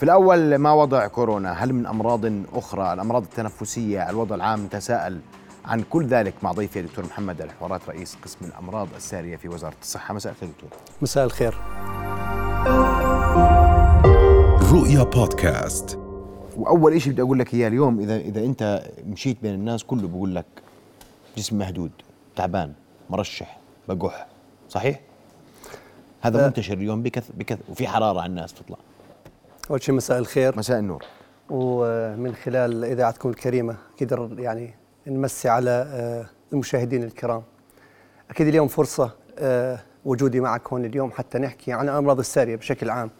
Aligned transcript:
في 0.00 0.06
الأول 0.06 0.54
ما 0.54 0.72
وضع 0.72 1.06
كورونا؟ 1.06 1.52
هل 1.52 1.72
من 1.72 1.86
أمراض 1.86 2.20
أخرى؟ 2.54 2.92
الأمراض 2.92 3.22
التنفسية 3.22 4.10
الوضع 4.10 4.36
العام 4.36 4.66
تساءل 4.66 5.20
عن 5.64 5.82
كل 5.90 6.06
ذلك 6.06 6.34
مع 6.42 6.52
ضيفي 6.52 6.80
الدكتور 6.80 7.04
محمد 7.04 7.40
الحوارات 7.40 7.80
رئيس 7.88 8.16
قسم 8.24 8.38
الأمراض 8.44 8.88
السارية 8.96 9.36
في 9.36 9.48
وزارة 9.48 9.74
الصحة. 9.82 10.14
مساء 10.14 10.32
الخير 10.32 10.48
دكتور. 10.48 10.70
مساء 11.02 11.24
الخير. 11.24 11.54
رؤيا 14.72 15.02
بودكاست. 15.02 15.98
وأول 16.56 17.02
شيء 17.02 17.12
بدي 17.12 17.22
أقول 17.22 17.38
لك 17.38 17.54
إياه 17.54 17.68
اليوم 17.68 18.00
إذا 18.00 18.16
إذا 18.16 18.40
أنت 18.44 18.90
مشيت 19.06 19.36
بين 19.42 19.54
الناس 19.54 19.84
كله 19.84 20.08
بقول 20.08 20.34
لك 20.34 20.46
جسم 21.36 21.58
مهدود 21.58 21.90
تعبان 22.36 22.72
مرشح 23.10 23.58
بقح 23.88 24.26
صحيح؟ 24.68 25.00
هذا 26.20 26.44
أه. 26.44 26.46
منتشر 26.46 26.74
اليوم 26.74 27.02
بكث 27.02 27.30
بكث 27.38 27.58
وفي 27.68 27.88
حرارة 27.88 28.20
على 28.20 28.30
الناس 28.30 28.54
تطلع 28.54 28.76
أول 29.70 29.82
شيء 29.82 29.94
مساء 29.94 30.18
الخير. 30.18 30.58
مساء 30.58 30.78
النور. 30.78 31.04
ومن 31.50 32.34
خلال 32.34 32.84
إذاعتكم 32.84 33.28
الكريمة 33.28 33.76
أكيد 33.94 34.36
يعني 34.38 34.74
نمسي 35.06 35.48
على 35.48 35.70
آه، 35.70 36.26
المشاهدين 36.52 37.02
الكرام. 37.04 37.42
أكيد 38.30 38.46
اليوم 38.46 38.68
فرصة 38.68 39.10
آه، 39.38 39.78
وجودي 40.04 40.40
معك 40.40 40.68
هون 40.68 40.84
اليوم 40.84 41.10
حتى 41.10 41.38
نحكي 41.38 41.72
عن 41.72 41.88
الامراض 41.88 42.18
السارية 42.18 42.56
بشكل 42.56 42.90
عام. 42.90 43.10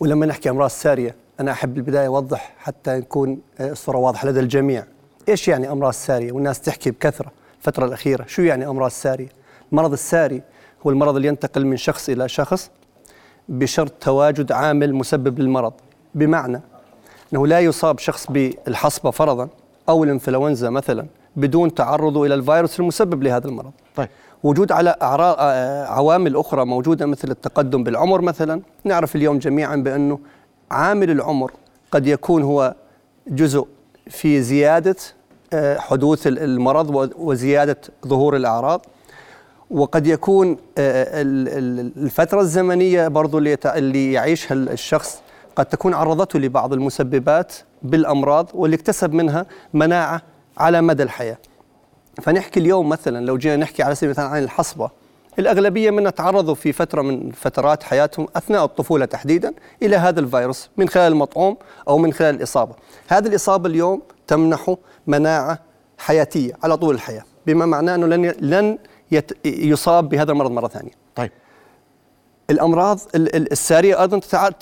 ولما 0.00 0.26
نحكي 0.26 0.50
أمراض 0.50 0.70
ساريه 0.70 1.14
أنا 1.40 1.52
أحب 1.52 1.74
بالبداية 1.74 2.06
أوضح 2.06 2.54
حتى 2.58 2.90
نكون 2.90 3.40
آه، 3.60 3.70
الصورة 3.70 3.98
واضحة 3.98 4.28
لدى 4.28 4.40
الجميع. 4.40 4.84
إيش 5.28 5.48
يعني 5.48 5.72
أمراض 5.72 5.92
سارية؟ 5.92 6.32
والناس 6.32 6.60
تحكي 6.60 6.90
بكثرة 6.90 7.32
الفترة 7.58 7.84
الأخيرة. 7.84 8.24
شو 8.26 8.42
يعني 8.42 8.66
أمراض 8.66 8.90
سارية؟ 8.90 9.28
المرض 9.72 9.92
الساري 9.92 10.42
هو 10.86 10.90
المرض 10.90 11.16
اللي 11.16 11.28
ينتقل 11.28 11.66
من 11.66 11.76
شخص 11.76 12.08
إلى 12.08 12.28
شخص 12.28 12.70
بشرط 13.50 13.92
تواجد 14.00 14.52
عامل 14.52 14.94
مسبب 14.94 15.38
للمرض. 15.38 15.72
بمعنى 16.14 16.60
أنه 17.32 17.46
لا 17.46 17.60
يصاب 17.60 17.98
شخص 17.98 18.26
بالحصبة 18.30 19.10
فرضا 19.10 19.48
أو 19.88 20.04
الإنفلونزا 20.04 20.70
مثلا 20.70 21.06
بدون 21.36 21.74
تعرضه 21.74 22.26
إلى 22.26 22.34
الفيروس 22.34 22.80
المسبب 22.80 23.22
لهذا 23.22 23.48
المرض. 23.48 23.72
طيب. 23.96 24.08
وجود 24.42 24.72
على 24.72 24.96
أعراض 25.02 25.36
آه، 25.38 25.84
عوامل 25.84 26.36
أخرى 26.36 26.64
موجودة 26.64 27.06
مثل 27.06 27.30
التقدم 27.30 27.84
بالعمر 27.84 28.20
مثلا. 28.20 28.62
نعرف 28.84 29.16
اليوم 29.16 29.38
جميعا 29.38 29.76
بأنه 29.76 30.18
عامل 30.70 31.10
العمر 31.10 31.52
قد 31.90 32.06
يكون 32.06 32.42
هو 32.42 32.74
جزء 33.28 33.66
في 34.06 34.42
زيادة 34.42 34.96
آه، 35.52 35.78
حدوث 35.78 36.26
المرض 36.26 37.12
وزيادة 37.18 37.76
ظهور 38.06 38.36
الأعراض. 38.36 38.86
وقد 39.70 40.06
يكون 40.06 40.56
آه، 40.78 41.22
الفترة 41.96 42.40
الزمنية 42.40 43.08
برضو 43.08 43.38
اللي 43.38 44.12
يعيشها 44.12 44.54
الشخص 44.54 45.22
قد 45.56 45.66
تكون 45.66 45.94
عرضته 45.94 46.38
لبعض 46.38 46.72
المسببات 46.72 47.52
بالأمراض 47.82 48.50
واللي 48.54 48.76
اكتسب 48.76 49.12
منها 49.12 49.46
مناعة 49.74 50.22
على 50.58 50.80
مدى 50.80 51.02
الحياة. 51.02 51.38
فنحكي 52.22 52.60
اليوم 52.60 52.88
مثلا 52.88 53.26
لو 53.26 53.38
جينا 53.38 53.56
نحكي 53.56 53.82
على 53.82 53.94
سبيل 53.94 54.08
المثال 54.10 54.24
عن 54.24 54.42
الحصبة 54.42 54.90
الأغلبية 55.38 55.90
منا 55.90 56.10
تعرضوا 56.10 56.54
في 56.54 56.72
فترة 56.72 57.02
من 57.02 57.30
فترات 57.30 57.82
حياتهم 57.82 58.26
أثناء 58.36 58.64
الطفولة 58.64 59.04
تحديدا 59.04 59.54
إلى 59.82 59.96
هذا 59.96 60.20
الفيروس 60.20 60.70
من 60.76 60.88
خلال 60.88 61.12
المطعوم 61.12 61.56
أو 61.88 61.98
من 61.98 62.12
خلال 62.12 62.34
الإصابة. 62.34 62.74
هذه 63.08 63.26
الإصابة 63.26 63.68
اليوم 63.68 64.02
تمنحه 64.26 64.76
مناعة 65.06 65.58
حياتية 65.98 66.52
على 66.62 66.76
طول 66.76 66.94
الحياة 66.94 67.22
بما 67.46 67.66
معناه 67.66 67.94
أنه 67.94 68.06
لن 68.06 68.34
لن 68.40 68.78
يصاب 69.44 70.08
بهذا 70.08 70.32
المرض 70.32 70.50
مرة 70.50 70.68
ثانية. 70.68 70.92
طيب. 71.16 71.30
الأمراض 72.50 73.00
السارية 73.14 74.00
أيضا 74.00 74.18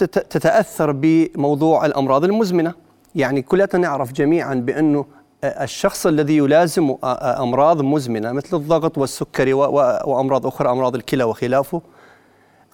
تتأثر 0.07 0.93
بموضوع 0.93 1.87
الأمراض 1.87 2.25
المزمنة. 2.25 2.75
يعني 3.15 3.43
كلنا 3.43 3.77
نعرف 3.77 4.13
جميعا 4.13 4.55
بأنه 4.55 5.05
الشخص 5.45 6.07
الذي 6.07 6.37
يلازم 6.37 6.95
أمراض 7.05 7.83
مزمنة 7.83 8.33
مثل 8.33 8.57
الضغط 8.57 8.99
والسكري 8.99 9.53
وأمراض 9.53 10.47
أخرى 10.47 10.71
أمراض 10.71 10.95
الكلى 10.95 11.25
وخلافه 11.25 11.83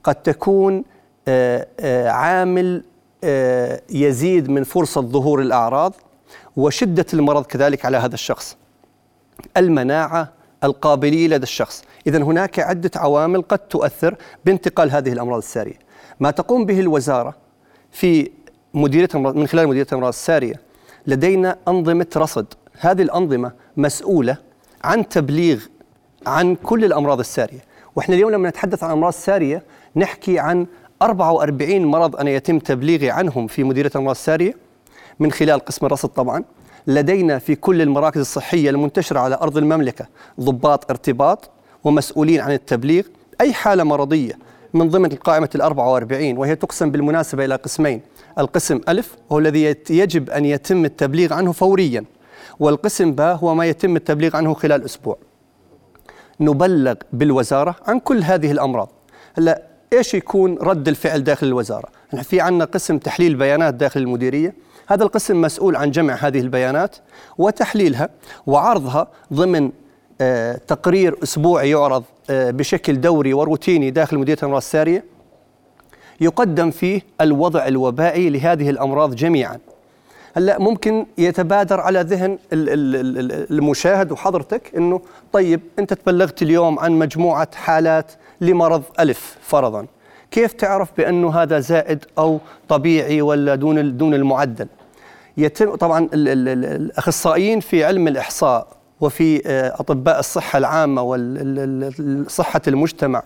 قد 0.05 0.15
تكون 0.15 0.85
عامل 2.07 2.85
يزيد 3.91 4.51
من 4.51 4.65
فرصة 4.65 5.01
ظهور 5.01 5.41
الأعراض 5.41 5.95
وشدة 6.57 7.07
المرض 7.15 7.45
كذلك 7.47 7.85
على 7.85 7.97
هذا 7.97 8.15
الشخص. 8.15 8.57
المناعة 9.57 10.33
القابليه 10.65 11.29
لدى 11.29 11.43
الشخص، 11.43 11.85
اذا 12.07 12.19
هناك 12.19 12.59
عدة 12.59 12.91
عوامل 12.97 13.43
قد 13.43 13.59
تؤثر 13.59 14.17
بانتقال 14.45 14.91
هذه 14.91 15.13
الأمراض 15.13 15.39
السارية. 15.39 15.79
ما 16.21 16.31
تقوم 16.31 16.67
به 16.67 16.81
الوزارة 16.81 17.35
في 17.93 18.31
مديرية 18.75 19.09
من 19.15 19.47
خلال 19.47 19.69
مديرية 19.69 19.87
الأمراض 19.93 20.09
السارية 20.09 20.61
لدينا 21.07 21.57
أنظمة 21.69 22.07
رصد. 22.17 22.47
هذه 22.79 23.03
الأنظمة 23.03 23.53
مسؤولة 23.77 24.37
عن 24.85 25.09
تبليغ 25.09 25.61
عن 26.27 26.55
كل 26.55 26.85
الأمراض 26.85 27.19
السارية. 27.19 27.61
وإحنا 27.97 28.15
اليوم 28.15 28.31
لما 28.31 28.49
نتحدث 28.49 28.85
عن 28.85 28.91
أمراض 28.91 29.13
سارية 29.13 29.63
نحكي 29.97 30.39
عن 30.39 30.67
44 31.03 31.85
مرض 31.85 32.17
أنا 32.17 32.31
يتم 32.31 32.59
تبليغي 32.59 33.11
عنهم 33.11 33.47
في 33.47 33.65
مديرية 33.65 33.91
الأمراض 33.91 34.15
السارية 34.15 34.55
من 35.21 35.33
خلال 35.33 35.61
قسم 35.61 35.87
الرصد 35.87 36.09
طبعا. 36.09 36.45
لدينا 36.87 37.39
في 37.39 37.55
كل 37.55 37.83
المراكز 37.83 38.21
الصحية 38.21 38.71
المنتشرة 38.71 39.21
على 39.21 39.35
أرض 39.35 39.57
المملكة 39.57 40.07
ضباط 40.41 40.91
ارتباط 40.91 41.51
ومسؤولين 41.85 42.41
عن 42.41 42.53
التبليغ 42.53 43.05
أي 43.41 43.53
حالة 43.53 43.85
مرضية 43.85 44.39
من 44.75 44.89
ضمن 44.89 45.09
قائمة 45.09 45.49
ال 45.55 45.61
44 45.61 46.39
وهي 46.39 46.57
تقسم 46.57 46.91
بالمناسبة 46.91 47.45
إلى 47.45 47.55
قسمين. 47.55 48.01
القسم 48.39 48.81
ألف 48.89 49.17
هو 49.33 49.39
الذي 49.39 49.77
يجب 49.91 50.31
أن 50.31 50.45
يتم 50.45 50.85
التبليغ 50.85 51.33
عنه 51.33 51.53
فوريا 51.53 52.05
والقسم 52.61 53.13
باء 53.13 53.37
هو 53.37 53.55
ما 53.55 53.67
يتم 53.67 53.97
التبليغ 53.97 54.37
عنه 54.37 54.55
خلال 54.55 54.85
أسبوع. 54.85 55.19
نبلغ 56.41 56.95
بالوزارة 57.13 57.77
عن 57.87 57.99
كل 57.99 58.23
هذه 58.23 58.53
الأمراض. 58.53 58.89
هلا 59.35 59.63
إيش 59.93 60.15
يكون 60.15 60.59
رد 60.59 60.89
الفعل 60.89 61.25
داخل 61.25 61.47
الوزارة؟ 61.47 61.89
إحنا 62.09 62.23
في 62.23 62.41
عندنا 62.41 62.65
قسم 62.65 62.99
تحليل 62.99 63.35
بيانات 63.35 63.75
داخل 63.75 64.01
المديرية، 64.01 64.55
هذا 64.87 65.03
القسم 65.05 65.41
مسؤول 65.41 65.77
عن 65.77 65.91
جمع 65.91 66.15
هذه 66.15 66.41
البيانات 66.41 66.97
وتحليلها 67.39 68.09
وعرضها 68.47 69.09
ضمن 69.33 69.71
آه 70.21 70.57
تقرير 70.57 71.17
أسبوعي 71.23 71.71
يعرض 71.71 72.05
آه 72.31 72.51
بشكل 72.51 73.01
دوري 73.01 73.35
وروتيني 73.35 73.91
داخل 73.91 74.19
مديريه 74.19 74.39
الامراض 74.39 74.63
الساريه 74.63 75.05
يقدم 76.21 76.71
فيه 76.71 77.03
الوضع 77.21 77.67
الوبائي 77.67 78.31
لهذه 78.31 78.71
الأمراض 78.71 79.15
جميعا. 79.15 79.59
هلا 80.37 80.59
ممكن 80.59 81.07
يتبادر 81.19 81.81
على 81.81 82.01
ذهن 82.01 82.39
المشاهد 82.53 84.13
وحضرتك 84.13 84.73
إنه 84.77 85.01
طيب 85.33 85.61
أنت 85.79 85.95
تبلغت 85.95 86.43
اليوم 86.43 86.79
عن 86.79 86.93
مجموعة 86.93 87.49
حالات 87.55 88.13
لمرض 88.41 88.83
ألف 89.01 89.37
فرضا. 89.43 89.87
كيف 90.31 90.53
تعرف 90.53 90.89
بأنه 90.97 91.43
هذا 91.43 91.61
زائد 91.61 92.05
أو 92.19 92.41
طبيعي 92.69 93.23
ولا 93.23 93.55
دون 93.55 93.97
دون 93.97 94.15
المعدل؟ 94.15 94.69
يتم 95.37 95.75
طبعا 95.75 96.09
الأخصائيين 96.13 97.61
في 97.61 97.85
علم 97.85 98.09
الإحصاء 98.09 98.67
وفي 99.01 99.43
آه، 99.47 99.75
أطباء 99.81 100.19
الصحة 100.19 100.59
العامة 100.59 101.03
وصحه 101.03 102.63
المجتمع 102.69 103.23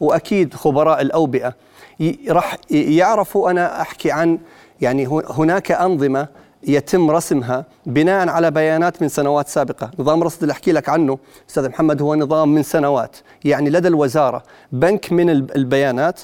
وأكيد 0.00 0.54
خبراء 0.54 1.00
الأوبئة 1.00 1.54
راح 2.28 2.56
يعرفوا 2.70 3.50
أنا 3.50 3.80
أحكي 3.80 4.10
عن 4.10 4.38
يعني 4.80 5.06
هناك 5.30 5.72
أنظمة 5.72 6.28
يتم 6.66 7.10
رسمها 7.10 7.64
بناء 7.86 8.28
على 8.28 8.50
بيانات 8.50 9.02
من 9.02 9.08
سنوات 9.08 9.48
سابقة، 9.48 9.90
نظام 9.98 10.22
رصد 10.22 10.42
اللي 10.42 10.52
أحكي 10.52 10.72
لك 10.72 10.88
عنه 10.88 11.18
أستاذ 11.50 11.68
محمد 11.68 12.02
هو 12.02 12.14
نظام 12.14 12.54
من 12.54 12.62
سنوات، 12.62 13.16
يعني 13.44 13.70
لدى 13.70 13.88
الوزارة 13.88 14.42
بنك 14.72 15.12
من 15.12 15.30
البيانات 15.30 16.20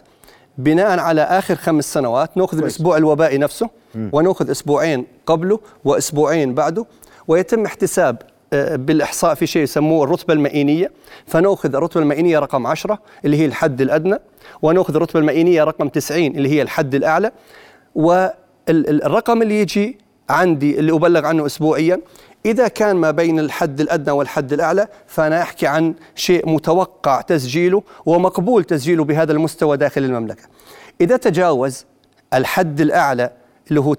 بناء 0.58 0.98
على 0.98 1.22
آخر 1.22 1.54
خمس 1.54 1.92
سنوات 1.92 2.36
نأخذ 2.36 2.58
الأسبوع 2.58 2.96
الوبائي 2.96 3.38
نفسه 3.38 3.70
ونأخذ 4.12 4.50
أسبوعين 4.50 5.06
قبله 5.26 5.60
وأسبوعين 5.84 6.54
بعده 6.54 6.86
ويتم 7.28 7.64
احتساب 7.64 8.22
آه، 8.52 8.76
بالإحصاء 8.76 9.34
في 9.34 9.46
شيء 9.46 9.62
يسموه 9.62 10.04
الرتبة 10.04 10.34
المئينية. 10.34 10.90
فنأخذ 11.26 11.74
الرتبة 11.74 12.00
المئينية 12.02 12.38
رقم 12.38 12.66
10 12.66 12.98
اللي 13.24 13.36
هي 13.36 13.46
الحد 13.46 13.80
الأدنى 13.80 14.16
ونأخذ 14.62 14.94
الرتبة 14.96 15.20
المئينية 15.20 15.64
رقم 15.64 15.88
90 15.88 16.26
اللي 16.26 16.48
هي 16.48 16.62
الحد 16.62 16.94
الأعلى. 16.94 17.32
والرقم 17.94 19.42
اللي 19.42 19.60
يجي 19.60 19.98
عندي 20.30 20.78
اللي 20.78 20.92
أبلغ 20.92 21.26
عنه 21.26 21.46
اسبوعيا 21.46 22.00
إذا 22.46 22.68
كان 22.68 22.96
ما 22.96 23.10
بين 23.10 23.38
الحد 23.38 23.80
الأدنى 23.80 24.10
والحد 24.10 24.52
الأعلى 24.52 24.88
فأنا 25.06 25.42
أحكي 25.42 25.66
عن 25.66 25.94
شيء 26.14 26.48
متوقع 26.48 27.20
تسجيله 27.20 27.82
ومقبول 28.06 28.64
تسجيله 28.64 29.04
بهذا 29.04 29.32
المستوى 29.32 29.76
داخل 29.76 30.04
المملكة. 30.04 30.42
إذا 31.00 31.16
تجاوز 31.16 31.84
الحد 32.34 32.80
الأعلى 32.80 33.30
اللي 33.68 33.80
هو 33.80 33.94
90% 33.94 33.98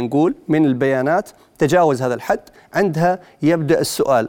نقول 0.00 0.34
من 0.48 0.64
البيانات 0.66 1.30
تجاوز 1.58 2.02
هذا 2.02 2.14
الحد 2.14 2.40
عندها 2.74 3.18
يبدأ 3.42 3.80
السؤال 3.80 4.28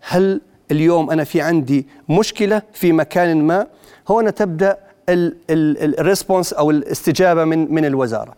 هل 0.00 0.40
اليوم 0.70 1.10
أنا 1.10 1.24
في 1.24 1.40
عندي 1.40 1.86
مشكلة 2.08 2.62
في 2.72 2.92
مكان 2.92 3.42
ما؟ 3.42 3.66
هنا 4.08 4.30
تبدأ 4.30 4.78
الريسبونس 5.08 6.52
أو 6.52 6.70
الاستجابة 6.70 7.44
من 7.44 7.74
من 7.74 7.84
الوزارة. 7.84 8.34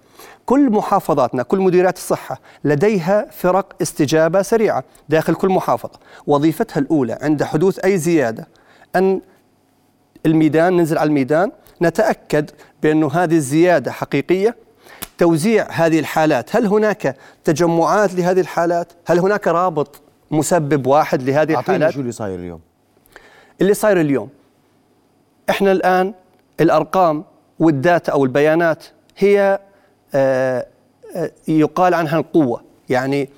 كل 0.47 0.71
محافظاتنا 0.71 1.43
كل 1.43 1.59
مديريات 1.61 1.97
الصحة 1.97 2.41
لديها 2.65 3.27
فرق 3.31 3.73
استجابة 3.83 4.43
سريعة 4.43 4.85
داخل 5.09 5.35
كل 5.35 5.49
محافظة. 5.49 5.99
وظيفتها 6.27 6.81
الأولى 6.81 7.19
عند 7.23 7.43
حدوث 7.43 7.79
أي 7.79 7.99
زيادة 7.99 8.49
أن 8.97 9.21
الميدان 10.27 10.77
ننزل 10.77 10.99
على 10.99 11.09
الميدان 11.09 11.53
نتأكد 11.83 12.51
بأنه 12.83 13.11
هذه 13.13 13.37
الزيادة 13.37 13.93
حقيقية. 13.93 14.57
توزيع 15.19 15.67
هذه 15.71 15.99
الحالات 15.99 16.57
هل 16.57 16.67
هناك 16.67 17.17
تجمعات 17.45 18.15
لهذه 18.15 18.41
الحالات؟ 18.41 18.93
هل 19.07 19.19
هناك 19.19 19.49
رابط 19.49 20.01
مسبب 20.31 20.87
واحد 20.87 21.23
لهذه 21.23 21.59
الحالات؟ 21.59 21.91
شو 21.91 22.01
اللي 22.01 22.13
صاير 22.13 22.39
اليوم. 22.39 22.61
اللي 23.61 23.75
صاير 23.75 24.01
اليوم 24.01 24.29
إحنا 25.51 25.73
الآن 25.73 26.15
الأرقام 26.61 27.25
والداتا 27.59 28.13
أو 28.13 28.25
البيانات 28.25 28.85
هي 29.19 29.61
يقال 31.49 31.95
عنها 31.95 32.19
القوة. 32.19 32.63
يعني 32.89 33.29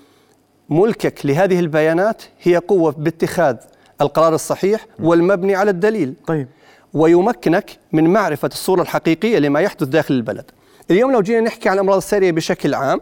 ملكك 0.68 1.26
لهذه 1.26 1.60
البيانات 1.60 2.22
هي 2.42 2.56
قوة 2.56 2.92
باتخاذ 2.92 3.56
القرار 4.00 4.34
الصحيح 4.34 4.86
والمبني 5.00 5.54
على 5.54 5.70
الدليل. 5.70 6.14
طيب. 6.26 6.48
ويمكنك 6.94 7.70
من 7.92 8.12
معرفة 8.12 8.48
الصورة 8.48 8.82
الحقيقية 8.82 9.38
لما 9.38 9.60
يحدث 9.60 9.88
داخل 9.88 10.14
البلد. 10.14 10.50
اليوم 10.90 11.12
لو 11.12 11.20
جينا 11.20 11.40
نحكي 11.40 11.68
عن 11.68 11.74
الأمراض 11.74 11.96
السارية 11.96 12.32
بشكل 12.32 12.74
عام 12.74 13.00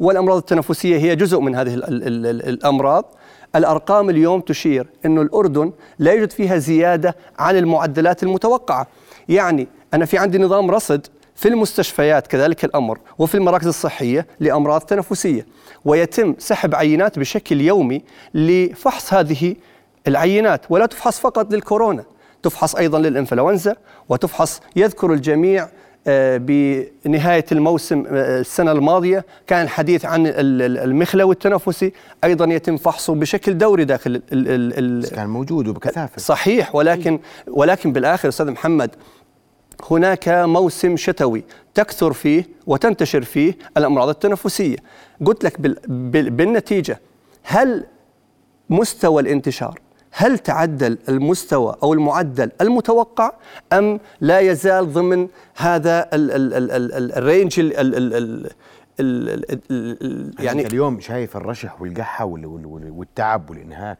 والأمراض 0.00 0.36
التنفسية 0.36 0.96
هي 0.96 1.16
جزء 1.16 1.40
من 1.40 1.54
هذه 1.54 1.74
ال 1.74 1.84
ال 1.84 2.26
ال 2.26 2.48
الأمراض 2.48 3.14
الأرقام 3.56 4.10
اليوم 4.10 4.40
تشير 4.40 4.86
أن 5.04 5.18
الأردن 5.18 5.72
لا 5.98 6.12
يوجد 6.12 6.30
فيها 6.30 6.58
زيادة 6.58 7.16
عن 7.38 7.56
المعدلات 7.56 8.22
المتوقعة. 8.22 8.86
يعني 9.28 9.68
أنا 9.94 10.04
في 10.04 10.18
عندي 10.18 10.38
نظام 10.38 10.70
رصد 10.70 11.06
في 11.40 11.48
المستشفيات 11.48 12.26
كذلك 12.26 12.64
الأمر 12.64 12.98
وفي 13.18 13.34
المراكز 13.34 13.66
الصحية 13.66 14.26
لأمراض 14.40 14.80
تنفسية 14.80 15.46
ويتم 15.84 16.34
سحب 16.38 16.74
عينات 16.74 17.18
بشكل 17.18 17.60
يومي 17.60 18.02
لفحص 18.34 19.14
هذه 19.14 19.54
العينات 20.08 20.60
ولا 20.70 20.86
تفحص 20.86 21.20
فقط 21.20 21.52
للكورونا 21.52 22.04
تفحص 22.42 22.76
أيضا 22.76 22.98
للإنفلونزا 22.98 23.76
وتفحص 24.08 24.60
يذكر 24.76 25.12
الجميع 25.12 25.68
آه، 26.06 26.36
بنهاية 27.04 27.44
الموسم 27.52 28.04
آه، 28.06 28.40
السنة 28.40 28.72
الماضية 28.72 29.24
كان 29.46 29.62
الحديث 29.64 30.04
عن 30.04 30.26
ال- 30.26 30.34
ال- 30.62 30.78
المخلوي 30.78 31.32
التنفسي 31.32 31.92
أيضا 32.24 32.44
يتم 32.54 32.76
فحصه 32.76 33.14
بشكل 33.14 33.58
دوري 33.58 33.84
داخل 33.84 34.10
ال- 34.10 34.22
ال- 34.32 35.04
ال- 35.04 35.10
كان 35.10 35.28
موجود 35.28 35.68
وبكثافة. 35.68 36.18
صحيح 36.20 36.74
ولكن 36.74 37.18
ولكن 37.48 37.92
بالآخر 37.92 38.28
أستاذ 38.28 38.50
محمد 38.50 38.90
هناك 39.90 40.28
موسم 40.28 40.96
شتوي 40.96 41.44
تكثر 41.74 42.12
فيه 42.12 42.44
وتنتشر 42.66 43.22
فيه 43.22 43.58
الامراض 43.76 44.08
التنفسيه 44.08 44.76
قلت 45.26 45.44
لك 45.44 45.60
بال 45.60 45.76
بال 45.88 46.30
بالنتيجه 46.30 47.00
هل 47.42 47.84
مستوى 48.70 49.22
الانتشار 49.22 49.78
هل 50.12 50.38
تعدل 50.38 50.98
المستوى 51.08 51.76
أو 51.82 51.92
المعدل 51.92 52.50
المتوقع 52.60 53.32
ام 53.72 54.00
لا 54.20 54.38
يزال 54.40 54.92
ضمن 54.92 55.28
هذا 55.56 56.08
ال 56.12 56.30
ال 56.30 56.54
ال 56.54 56.70
ال 56.70 56.92
ال 56.92 57.12
ال 57.12 57.20
range 57.20 57.60
ال 57.60 57.76
ال 57.76 57.94
ال 57.94 58.14
ال 58.14 58.50
ال 59.00 59.28
ال 59.30 59.56
ال 59.70 60.34
يعني 60.38 60.46
يعني 60.46 60.66
اليوم 60.66 61.00
شايف 61.00 61.36
الرشح 61.36 61.82
والقحه 61.82 62.24
وال- 62.24 62.46
وال- 62.46 62.66
وال- 62.66 62.90
والتعب 62.90 63.50
والانهاك 63.50 63.98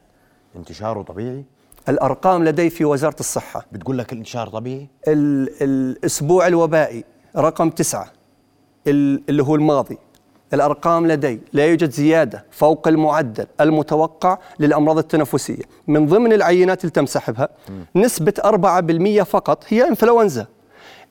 انتشاره 0.57 1.03
طبيعي 1.03 1.45
الأرقام 1.89 2.45
لدي 2.45 2.71
في 2.71 2.85
وزارة 2.85 3.17
الصحة. 3.21 3.67
بتقول 3.73 3.99
لك 3.99 4.13
الانتشار 4.13 4.49
طبيعي؟ 4.49 4.89
ال- 5.09 5.49
الأسبوع 5.63 6.47
الوبائي 6.47 7.05
رقم 7.37 7.71
تسعة. 7.71 8.13
ال- 8.87 9.23
اللي 9.29 9.43
هو 9.43 9.55
الماضي. 9.55 9.99
الأرقام 10.55 11.07
لدي 11.07 11.41
لا 11.53 11.67
يوجد 11.67 11.91
زيادة 11.91 12.45
فوق 12.51 12.89
المعدل 12.89 13.47
المتوقع 13.61 14.39
للأمراض 14.61 14.99
التنفسية. 14.99 15.63
من 15.87 16.07
ضمن 16.07 16.33
العينات 16.33 16.81
اللي 16.81 16.91
تم 16.91 17.07
سحبها 17.07 17.49
نسبة 17.97 18.35
4% 18.45 19.23
فقط 19.23 19.65
هي 19.69 19.89
إنفلونزا. 19.89 20.47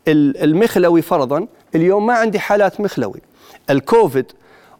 ال- 0.07 0.44
المخلوي 0.44 1.01
فرضا 1.01 1.48
اليوم 1.75 2.06
ما 2.06 2.13
عندي 2.13 2.39
حالات 2.39 2.81
مخلوي. 2.81 3.21
الكوفيد 3.69 4.25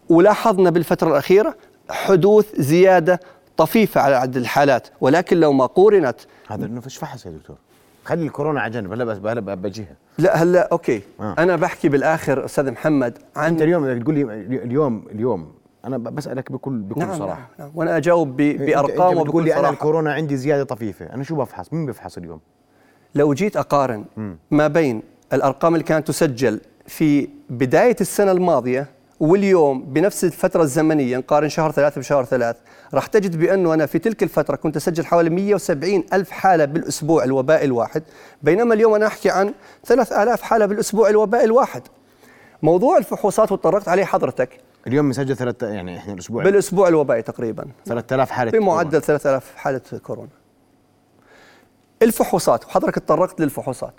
ولاحظنا 0.10 0.70
بالفترة 0.70 1.08
الأخيرة 1.12 1.56
حدوث 1.90 2.46
زيادة 2.56 3.20
طفيفة 3.60 4.02
على 4.02 4.16
عدد 4.16 4.38
الحالات 4.38 4.88
ولكن 5.02 5.40
لو 5.40 5.54
ما 5.54 5.66
قورنت 5.66 6.20
هذا 6.48 6.66
إنه 6.66 6.82
فيش 6.82 6.98
فحص 6.98 7.26
يا 7.26 7.32
دكتور. 7.32 7.56
خلي 8.06 8.24
الكورونا 8.26 8.62
على 8.62 8.74
جنب 8.74 8.92
هلا 8.94 9.04
بس 9.04 9.18
هلا 9.18 9.40
بجيها 9.56 9.96
لا 10.18 10.38
هلا 10.44 10.70
أوكي. 10.72 11.02
آه. 11.20 11.36
أنا 11.38 11.56
بحكي 11.56 11.90
بالآخر 11.90 12.46
أستاذ 12.46 12.72
محمد 12.72 13.18
أنت 13.18 13.38
عن 13.38 13.62
اليوم 13.62 13.84
بدك 13.84 14.04
تقول 14.04 14.16
لي 14.16 14.24
اليوم 14.64 15.04
اليوم. 15.12 15.52
أنا 15.86 15.98
بسألك 15.98 16.52
بكل 16.52 16.80
بكل 16.80 17.00
نعم, 17.00 17.18
صراحة. 17.20 17.40
نعم, 17.60 17.68
نعم. 17.68 17.72
وأنا 17.76 17.98
أجاوب 17.98 18.38
ب- 18.38 18.40
إيه، 18.40 18.58
بأرقام 18.58 19.18
انت 19.18 19.28
بتقول 19.28 19.44
لي 19.44 19.56
أنا 19.60 19.70
الكورونا 19.70 20.14
عندي 20.14 20.38
زيادة 20.38 20.64
طفيفة. 20.64 21.06
أنا 21.06 21.24
شو 21.24 21.36
بفحص؟ 21.36 21.74
مين 21.74 21.86
بفحص 21.86 22.18
اليوم؟ 22.18 22.40
لو 23.16 23.34
جيت 23.34 23.58
أقارن 23.58 24.06
ما 24.52 24.68
بين 24.68 25.02
الأرقام 25.34 25.74
اللي 25.74 25.84
كانت 25.84 26.08
تسجل 26.08 26.60
في 26.88 27.28
بداية 27.50 27.96
السنة 28.02 28.32
الماضية 28.32 28.88
واليوم 29.19 29.81
بنفس 29.83 30.24
الفترة 30.24 30.63
الزمنية 30.63 31.18
نقارن 31.18 31.50
شهر 31.50 31.71
ثلاثة 31.71 32.00
بشهر 32.00 32.25
ثلاث 32.25 32.56
راح 32.94 33.07
تجد 33.07 33.39
بأنه 33.39 33.74
أنا 33.74 33.86
في 33.86 34.00
تلك 34.00 34.24
الفترة 34.24 34.56
كنت 34.56 34.75
أسجل 34.75 35.06
حوالي 35.06 35.30
170 35.30 36.04
ألف 36.13 36.31
حالة 36.31 36.66
بالأسبوع 36.66 37.24
الوبائي 37.24 37.66
الواحد 37.66 38.04
بينما 38.42 38.74
اليوم 38.74 38.95
أنا 38.95 39.07
أحكي 39.07 39.30
عن 39.30 39.54
3000 39.83 40.42
حالة 40.42 40.66
بالأسبوع 40.66 41.10
الوبائي 41.10 41.45
الواحد. 41.45 41.81
موضوع 42.63 42.98
الفحوصات 42.98 43.51
وتطرقت 43.51 43.88
عليه 43.88 44.06
حضرتك. 44.06 44.57
اليوم 44.88 45.10
مسجل 45.10 45.36
ثلاثة 45.36 45.68
يعني 45.68 45.98
إحنا 45.98 46.13
الأسبوع. 46.13 46.44
بالأسبوع 46.44 46.88
الوبائي 46.88 47.21
تقريبا. 47.21 47.66
3000 47.86 48.31
حالة 48.31 48.51
بمعدل 48.51 49.01
3000 49.01 49.56
حالة 49.56 49.81
كورونا. 50.04 50.30
الفحوصات 52.01 52.66
وحضرتك 52.66 52.95
تطرقت 52.95 53.42
للفحوصات. 53.42 53.94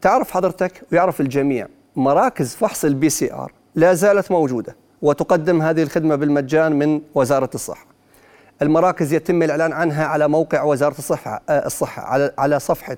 تعرف 0.00 0.30
حضرتك 0.30 0.82
ويعرف 0.92 1.20
الجميع 1.20 1.66
مراكز 1.96 2.54
فحص 2.54 2.84
ال 2.84 3.10
PCR 3.10 3.52
لا 3.74 3.94
زالت 3.94 4.30
موجودة 4.30 4.76
وتقدم 5.02 5.62
هذه 5.62 5.82
الخدمة 5.82 6.14
بالمجان 6.16 6.72
من 6.78 7.00
وزارة 7.14 7.50
الصحة. 7.54 7.86
المراكز 8.62 9.12
يتم 9.12 9.42
الإعلان 9.42 9.72
عنها 9.72 10.06
على 10.06 10.28
موقع 10.28 10.62
وزارة 10.62 10.98
الصحة 10.98 11.42
آه، 11.48 11.66
الصحة 11.66 12.02
على 12.02 12.32
على 12.38 12.60
صفحة 12.60 12.96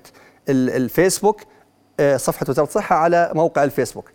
ال- 0.49 0.69
الفيسبوك 0.69 1.41
آه، 1.99 2.17
صفحة 2.17 2.45
وزارة 2.49 2.67
الصحة 2.67 2.95
على 2.95 3.31
موقع 3.35 3.63
الفيسبوك. 3.63 4.05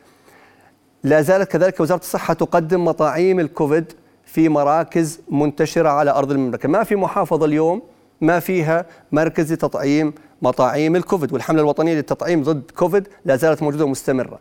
لا 1.04 1.22
زالت 1.22 1.50
كذلك 1.50 1.80
وزارة 1.80 2.00
الصحة 2.00 2.34
تقدم 2.34 2.84
مطاعيم 2.84 3.40
الكوفيد 3.40 3.92
في 4.24 4.48
مراكز 4.48 5.20
منتشرة 5.30 5.88
على 5.88 6.10
أرض 6.10 6.30
المملكة. 6.30 6.68
ما 6.68 6.84
في 6.84 6.96
محافظة 6.96 7.44
اليوم 7.46 7.82
ما 8.20 8.40
فيها 8.40 8.86
مركز 9.12 9.52
لتطعيم 9.52 10.12
مطاعيم 10.42 10.96
الكوفيد 10.96 11.32
والحملة 11.32 11.60
الوطنية 11.62 11.94
للتطعيم 11.94 12.42
ضد 12.42 12.70
كوفيد 12.76 13.08
لا 13.24 13.36
زالت 13.36 13.62
موجودة 13.62 13.84
ومستمرة. 13.84 14.38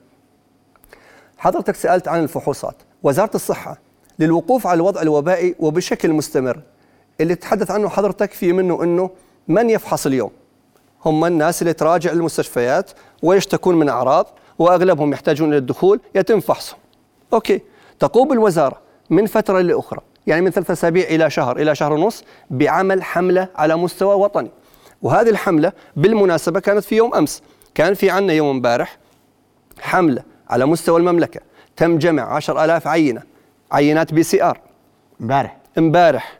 حضرتك 1.37 1.75
سألت 1.75 2.07
عن 2.07 2.23
الفحوصات. 2.23 2.75
وزارة 3.03 3.31
الصحة 3.35 3.77
للوقوف 4.19 4.67
على 4.67 4.77
الوضع 4.77 5.01
الوبائي 5.01 5.55
وبشكل 5.59 6.13
مستمر 6.13 6.59
اللي 7.21 7.35
تحدث 7.35 7.71
عنه 7.71 7.89
حضرتك 7.89 8.31
في 8.31 8.53
منه 8.53 8.83
أنه 8.83 9.09
من 9.47 9.69
يفحص 9.69 10.05
اليوم؟ 10.05 10.31
هم 11.05 11.25
الناس 11.25 11.61
اللي 11.61 11.73
تراجع 11.73 12.11
المستشفيات 12.11 12.91
ويشتكون 13.23 13.75
من 13.75 13.89
أعراض 13.89 14.27
وأغلبهم 14.59 15.13
يحتاجون 15.13 15.49
إلى 15.49 15.57
الدخول 15.57 15.99
يتم 16.15 16.39
فحصهم. 16.39 16.79
أوكي 17.33 17.61
تقوم 17.99 18.33
الوزارة 18.33 18.81
من 19.09 19.25
فترة 19.25 19.61
لأخرى 19.61 19.99
يعني 20.27 20.41
من 20.41 20.51
ثلاثة 20.51 20.73
أسابيع 20.73 21.07
إلى 21.07 21.29
شهر 21.29 21.57
إلى 21.57 21.75
شهر 21.75 21.93
ونص 21.93 22.23
بعمل 22.49 23.03
حملة 23.03 23.47
على 23.55 23.75
مستوى 23.75 24.15
وطني. 24.15 24.51
وهذه 25.01 25.29
الحملة 25.29 25.71
بالمناسبة 25.95 26.59
كانت 26.59 26.83
في 26.83 26.95
يوم 26.95 27.15
أمس 27.15 27.41
كان 27.75 27.93
في 27.93 28.09
عنا 28.09 28.33
يوم 28.33 28.47
امبارح 28.49 28.97
حملة 29.81 30.23
على 30.49 30.65
مستوى 30.65 30.99
المملكة. 30.99 31.39
تم 31.77 31.97
جمع 31.97 32.23
10000 32.35 32.87
عينة 32.87 33.21
عينات 33.71 34.13
PCR. 34.13 34.59
امبارح. 35.21 35.57
امبارح. 35.77 36.39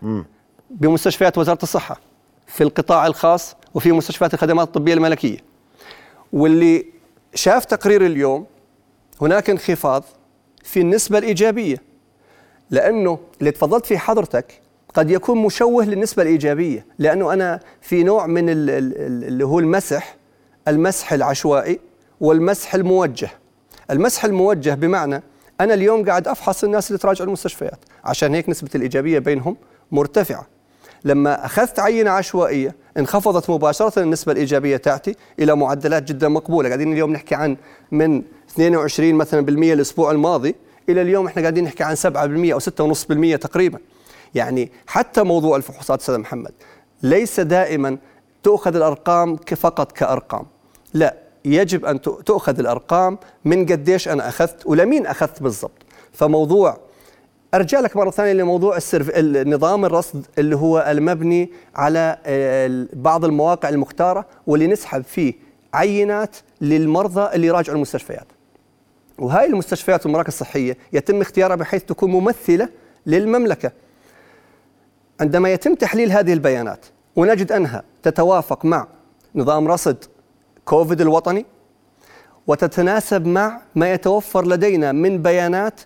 بمستشفيات 0.70 1.38
وزارة 1.38 1.60
الصحة 1.64 2.00
في 2.48 2.64
القطاع 2.64 3.08
الخاص 3.08 3.56
وفي 3.74 3.92
مستشفيات 3.92 4.34
الخدمات 4.34 4.68
الطبية 4.68 4.94
الملكية. 4.94 5.38
واللي 6.34 6.86
شاف 7.34 7.66
تقرير 7.66 8.06
اليوم 8.06 8.46
هناك 9.22 9.50
انخفاض 9.50 10.04
في 10.64 10.80
النسبة 10.82 11.18
الإيجابية. 11.18 11.78
لأنه 12.70 13.20
اللي 13.40 13.52
تفضلت 13.52 13.86
فيه 13.86 13.98
حضرتك 13.98 14.62
قد 14.94 15.12
يكون 15.12 15.38
مشوه 15.38 15.86
للنسبة 15.86 16.24
الإيجابية. 16.24 16.86
لأنه 17.00 17.34
أنا 17.34 17.60
في 17.82 18.04
نوع 18.04 18.28
من 18.28 18.50
ال- 18.50 18.70
ال- 18.70 18.98
ال- 18.98 19.24
اللي 19.24 19.46
هو 19.46 19.60
المسح 19.60 20.16
المسح 20.68 21.14
العشوائي 21.14 21.80
والمسح 22.22 22.76
الموجه. 22.76 23.30
المسح 23.92 24.26
الموجه 24.26 24.74
بمعنى 24.74 25.24
أنا 25.62 25.74
اليوم 25.74 26.06
قاعد 26.06 26.28
أفحص 26.28 26.64
الناس 26.64 26.88
اللي 26.88 27.00
تراجع 27.00 27.26
المستشفيات. 27.26 27.80
عشان 28.04 28.36
هيك 28.36 28.50
نسبة 28.50 28.70
الإيجابية 28.76 29.20
بينهم 29.20 29.58
مرتفعة. 29.92 30.48
لما 31.06 31.46
أخذت 31.46 31.80
عينة 31.80 32.12
عشوائية 32.12 32.76
انخفضت 32.98 33.50
مباشرة 33.50 34.00
النسبة 34.00 34.32
الإيجابية 34.32 34.78
تاتي 34.78 35.16
إلى 35.40 35.56
معدلات 35.56 36.04
جدا 36.04 36.28
مقبولة. 36.28 36.70
قاعدين 36.70 36.94
اليوم 36.94 37.14
نحكي 37.14 37.36
عن 37.36 37.58
من 37.92 38.22
22 38.52 39.14
مثلا 39.16 39.42
بالمية 39.42 39.74
الأسبوع 39.74 40.12
الماضي 40.12 40.56
إلى 40.90 41.02
اليوم 41.02 41.28
إحنا 41.28 41.42
قاعدين 41.42 41.64
نحكي 41.64 41.84
عن 41.84 41.96
7% 41.96 42.54
أو 42.54 42.60
6.5% 42.60 43.36
تقريبا. 43.36 43.80
يعني 44.36 44.72
حتى 44.88 45.24
موضوع 45.24 45.58
الفحوصات 45.58 46.00
أستاذ 46.00 46.18
محمد 46.18 46.52
ليس 47.04 47.40
دائما 47.40 47.98
تؤخذ 48.44 48.76
الأرقام 48.76 49.36
فقط 49.36 49.92
كأرقام. 49.92 50.46
لا 50.94 51.25
يجب 51.46 51.86
أن 51.86 52.02
تؤخذ 52.02 52.60
الأرقام 52.60 53.18
من 53.46 53.66
قديش 53.66 54.08
أنا 54.08 54.28
أخذت 54.28 54.66
ولمين 54.66 55.06
أخذت 55.06 55.44
بالضبط. 55.44 55.72
فموضوع 56.14 56.78
أرجع 57.54 57.80
لك 57.80 57.98
مرة 57.98 58.10
ثانية 58.10 58.34
لموضوع 58.34 58.78
السرف... 58.78 59.10
النظام 59.14 59.86
الرصد 59.86 60.26
اللي 60.38 60.56
هو 60.56 60.86
المبني 60.92 61.52
على 61.76 62.18
بعض 62.94 63.26
المواقع 63.26 63.70
المختارة 63.70 64.26
واللي 64.48 64.68
نسحب 64.68 65.04
فيه 65.04 65.34
عينات 65.74 66.36
للمرضى 66.62 67.36
اللي 67.36 67.48
يراجعوا 67.48 67.76
المستشفيات. 67.76 68.28
وهاي 69.18 69.46
المستشفيات 69.46 70.06
والمراكز 70.06 70.28
الصحية 70.28 70.78
يتم 70.94 71.22
اختيارها 71.22 71.56
بحيث 71.56 71.84
تكون 71.84 72.12
ممثلة 72.12 72.70
للمملكة. 73.06 73.72
عندما 75.22 75.50
يتم 75.50 75.76
تحليل 75.76 76.12
هذه 76.12 76.34
البيانات 76.34 76.86
ونجد 77.16 77.52
أنها 77.52 77.84
تتوافق 78.04 78.66
مع 78.66 78.88
نظام 79.36 79.68
رصد 79.68 80.06
كوفيد 80.66 81.02
الوطني 81.02 81.46
وتتناسب 82.48 83.26
مع 83.28 83.62
ما 83.76 83.94
يتوفر 83.94 84.48
لدينا 84.48 84.92
من 84.92 85.22
بيانات 85.22 85.82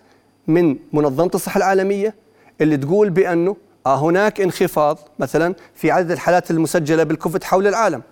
من 0.46 0.76
منظمة 0.92 1.30
الصحة 1.34 1.58
العالمية 1.58 2.14
اللي 2.60 2.76
تقول 2.76 3.10
بأنه 3.10 3.56
آه 3.86 3.98
هناك 3.98 4.40
انخفاض 4.40 4.98
مثلا 5.18 5.54
في 5.74 5.90
عدد 5.90 6.10
الحالات 6.10 6.50
المسجلة 6.50 7.02
بالكوفيد 7.02 7.44
حول 7.44 7.66
العالم. 7.66 8.02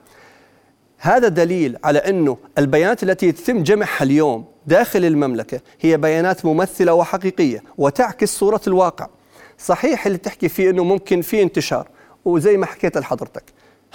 هذا 0.98 1.28
دليل 1.28 1.76
على 1.84 1.98
أنه 1.98 2.36
البيانات 2.58 3.02
التي 3.02 3.26
يتم 3.26 3.62
جمعها 3.62 4.02
اليوم 4.02 4.44
داخل 4.66 5.04
المملكة 5.04 5.60
هي 5.80 5.96
بيانات 5.96 6.44
ممثلة 6.44 6.94
وحقيقية 6.94 7.62
وتعكس 7.78 8.38
صورة 8.38 8.60
الواقع. 8.66 9.06
صحيح 9.58 10.06
اللي 10.06 10.18
تحكي 10.18 10.48
فيه 10.48 10.70
أنه 10.70 10.84
ممكن 10.84 11.22
في 11.22 11.42
انتشار 11.42 11.88
وزي 12.24 12.56
ما 12.56 12.66
حكيت 12.66 12.98
لحضرتك 12.98 13.44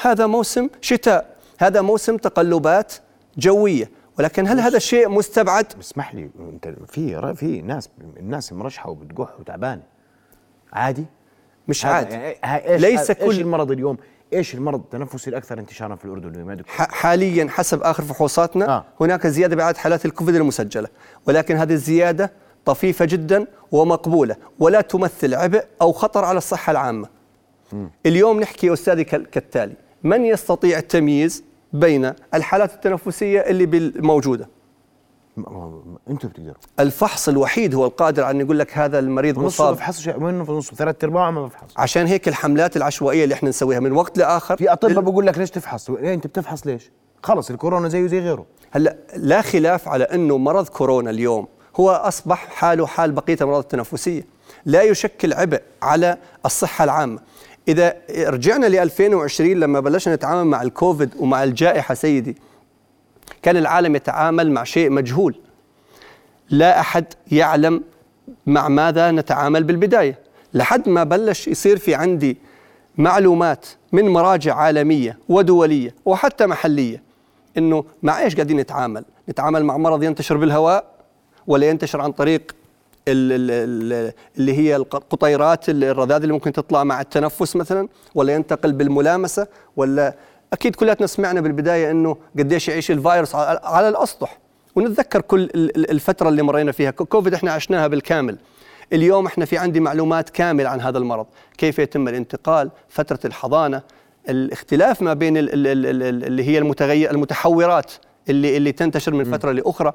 هذا 0.01 0.27
موسم 0.27 0.69
شتاء. 0.81 1.32
هذا 1.59 1.81
موسم 1.81 2.17
تقلبات 2.17 2.93
جوية. 3.37 3.89
ولكن 4.19 4.47
هل 4.47 4.59
هذا 4.59 4.77
الشيء 4.77 5.09
مستبعد؟ 5.09 5.65
اسمح 5.81 6.15
لي 6.15 6.29
انت 6.39 6.73
في 6.87 7.35
في 7.35 7.61
ناس 7.61 7.89
الناس 8.17 8.53
مرشحة 8.53 8.89
وبتقح 8.89 9.39
وتعبانه 9.39 9.81
عادي؟ 10.73 11.05
مش 11.67 11.85
عادي. 11.85 12.13
يعني 12.13 12.35
إيش 12.43 12.81
ليس 12.81 13.11
كل 13.11 13.23
إيش 13.23 13.39
المرض 13.39 13.71
اليوم؟ 13.71 13.97
إيش 14.33 14.55
المرض 14.55 14.79
التنفسي 14.79 15.29
الأكثر 15.29 15.59
انتشارا 15.59 15.95
في 15.95 16.05
الأردن 16.05 16.29
اليوم 16.29 16.57
حاليا 16.69 17.47
حسب 17.49 17.83
آخر 17.83 18.03
فحوصاتنا 18.03 18.69
آه. 18.69 18.85
هناك 19.01 19.27
زيادة 19.27 19.55
بعدد 19.55 19.77
حالات 19.77 20.05
الكوفيد 20.05 20.35
المسجلة. 20.35 20.87
ولكن 21.27 21.55
هذه 21.55 21.73
الزيادة 21.73 22.31
طفيفة 22.65 23.05
جدا 23.05 23.47
ومقبولة 23.71 24.35
ولا 24.59 24.81
تمثل 24.81 25.33
عبء 25.33 25.65
أو 25.81 25.91
خطر 25.91 26.25
على 26.25 26.37
الصحة 26.37 26.71
العامة. 26.71 27.07
م. 27.73 27.87
اليوم 28.05 28.39
نحكي 28.39 28.73
أستاذي 28.73 29.03
كالتالي. 29.03 29.75
من 30.03 30.25
يستطيع 30.25 30.77
التمييز 30.77 31.43
بين 31.73 32.13
الحالات 32.33 32.73
التنفسية 32.73 33.39
اللي 33.39 33.93
موجودة؟ 33.95 34.49
أنتم 36.09 36.27
بتقدروا. 36.27 36.55
الفحص 36.79 37.29
الوحيد 37.29 37.75
هو 37.75 37.85
القادر 37.85 38.23
على 38.23 38.35
أن 38.35 38.41
يقول 38.41 38.59
لك 38.59 38.77
هذا 38.77 38.99
المريض 38.99 39.39
نص 39.39 39.45
مصاب. 39.45 39.73
بفحص 39.73 40.07
وين 40.07 40.45
في 40.45 40.51
نص 40.51 40.73
ثلاث 40.73 41.03
ارباع 41.03 41.31
ما 41.31 41.45
بفحص 41.45 41.69
عشان 41.77 42.05
هيك 42.05 42.27
الحملات 42.27 42.77
العشوائية 42.77 43.23
اللي 43.23 43.35
إحنا 43.35 43.49
نسويها 43.49 43.79
من 43.79 43.91
وقت 43.91 44.17
لآخر 44.17 44.57
في 44.57 44.73
أطباء 44.73 44.91
ال... 44.91 45.01
بقول 45.01 45.27
لك 45.27 45.37
ليش 45.37 45.51
تفحص؟ 45.51 45.89
إيه 45.89 46.13
أنت 46.13 46.27
بتفحص 46.27 46.67
ليش؟ 46.67 46.91
خلص 47.23 47.49
الكورونا 47.49 47.89
زيه 47.89 48.07
زي 48.07 48.19
غيره. 48.19 48.45
هلا 48.71 48.95
لا 49.15 49.41
خلاف 49.41 49.87
على 49.87 50.03
إنه 50.03 50.37
مرض 50.37 50.67
كورونا 50.67 51.09
اليوم 51.09 51.47
هو 51.79 51.91
أصبح 51.91 52.47
حاله 52.47 52.85
حال 52.87 53.11
بقية 53.11 53.33
الامراض 53.35 53.59
التنفسية. 53.59 54.25
لا 54.65 54.81
يشكل 54.81 55.33
عبء 55.33 55.61
على 55.81 56.17
الصحة 56.45 56.83
العامة. 56.83 57.19
إذا 57.67 57.95
رجعنا 58.19 58.65
ل 58.65 58.75
2020 58.75 59.51
لما 59.51 59.79
بلشنا 59.79 60.15
نتعامل 60.15 60.47
مع 60.47 60.61
الكوفيد 60.61 61.09
ومع 61.19 61.43
الجائحة 61.43 61.93
سيدي 61.93 62.37
كان 63.41 63.57
العالم 63.57 63.95
يتعامل 63.95 64.51
مع 64.51 64.63
شيء 64.63 64.89
مجهول 64.89 65.35
لا 66.49 66.79
أحد 66.79 67.05
يعلم 67.31 67.83
مع 68.45 68.67
ماذا 68.67 69.11
نتعامل 69.11 69.63
بالبداية 69.63 70.19
لحد 70.53 70.89
ما 70.89 71.03
بلش 71.03 71.47
يصير 71.47 71.77
في 71.77 71.95
عندي 71.95 72.37
معلومات 72.97 73.65
من 73.91 74.09
مراجع 74.09 74.55
عالمية 74.55 75.19
ودولية 75.29 75.95
وحتى 76.05 76.45
محلية 76.45 77.03
إنه 77.57 77.85
مع 78.03 78.19
إيش 78.21 78.35
قاعدين 78.35 78.57
نتعامل؟ 78.57 79.05
نتعامل 79.29 79.65
مع 79.65 79.77
مرض 79.77 80.03
ينتشر 80.03 80.37
بالهواء 80.37 80.85
ولا 81.47 81.69
ينتشر 81.69 82.01
عن 82.01 82.11
طريق 82.11 82.55
اللي 83.07 84.13
هي 84.37 84.75
القطيرات 84.75 85.69
الرذاذ 85.69 86.21
اللي 86.21 86.33
ممكن 86.33 86.51
تطلع 86.51 86.83
مع 86.83 87.01
التنفس 87.01 87.55
مثلا 87.55 87.87
ولا 88.15 88.33
ينتقل 88.33 88.71
بالملامسة 88.71 89.47
ولا 89.75 90.15
أكيد 90.53 90.75
كلياتنا 90.75 91.07
سمعنا 91.07 91.41
بالبداية 91.41 91.91
إنه 91.91 92.17
قديش 92.37 92.67
يعيش 92.67 92.91
الفيروس 92.91 93.35
على 93.35 93.89
الأسطح. 93.89 94.39
ونتذكر 94.75 95.21
كل 95.21 95.49
الفترة 95.75 96.29
اللي 96.29 96.41
مرينا 96.41 96.71
فيها. 96.71 96.91
كوفيد 96.91 97.33
إحنا 97.33 97.51
عشناها 97.51 97.87
بالكامل. 97.87 98.37
اليوم 98.93 99.25
إحنا 99.25 99.45
في 99.45 99.57
عندي 99.57 99.79
معلومات 99.79 100.29
كاملة 100.29 100.69
عن 100.69 100.81
هذا 100.81 100.97
المرض. 100.97 101.25
كيف 101.57 101.79
يتم 101.79 102.07
الانتقال 102.07 102.71
فترة 102.89 103.19
الحضانة 103.25 103.81
الاختلاف 104.29 105.01
ما 105.01 105.13
بين 105.13 105.33
اللي 105.37 106.43
هي 106.43 106.57
المتغير 106.57 107.11
المتحورات 107.11 107.91
اللي 108.29 108.57
اللي 108.57 108.71
تنتشر 108.71 109.13
من 109.13 109.23
فترة 109.23 109.51
لأخرى. 109.51 109.93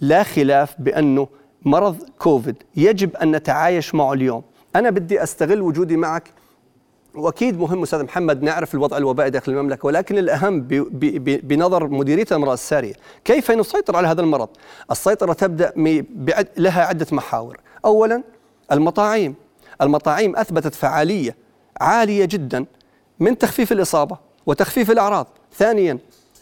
لا 0.00 0.22
خلاف 0.22 0.74
بأنه 0.78 1.28
مرض 1.66 1.96
كوفيد 2.18 2.62
يجب 2.76 3.16
أن 3.16 3.30
نتعايش 3.36 3.94
معه 3.94 4.12
اليوم. 4.12 4.42
أنا 4.76 4.90
بدي 4.90 5.22
أستغل 5.22 5.62
وجودي 5.62 5.96
معك 5.96 6.30
وأكيد 7.14 7.58
مهم 7.58 7.82
أستاذ 7.82 8.04
محمد 8.04 8.42
نعرف 8.42 8.74
الوضع 8.74 8.96
الوبائي 8.96 9.30
داخل 9.30 9.52
المملكة 9.52 9.86
ولكن 9.86 10.18
الأهم 10.18 10.60
بنظر 11.20 11.88
مديرية 11.88 12.26
الأمراض 12.30 12.52
السارية 12.52 12.94
كيف 13.24 13.50
نسيطر 13.50 13.96
على 13.96 14.08
هذا 14.08 14.20
المرض؟ 14.20 14.48
السيطرة 14.90 15.32
تبدأ 15.32 15.72
لها 16.56 16.84
عدة 16.84 17.06
محاور. 17.12 17.60
اولا 17.84 18.22
المطاعيم. 18.72 19.34
المطاعيم 19.82 20.36
أثبتت 20.36 20.74
فعالية 20.74 21.36
عالية 21.80 22.24
جدا 22.24 22.66
من 23.20 23.38
تخفيف 23.38 23.72
الإصابة 23.72 24.18
وتخفيف 24.46 24.90
الأعراض. 24.90 25.26
ثانيا 25.56 25.98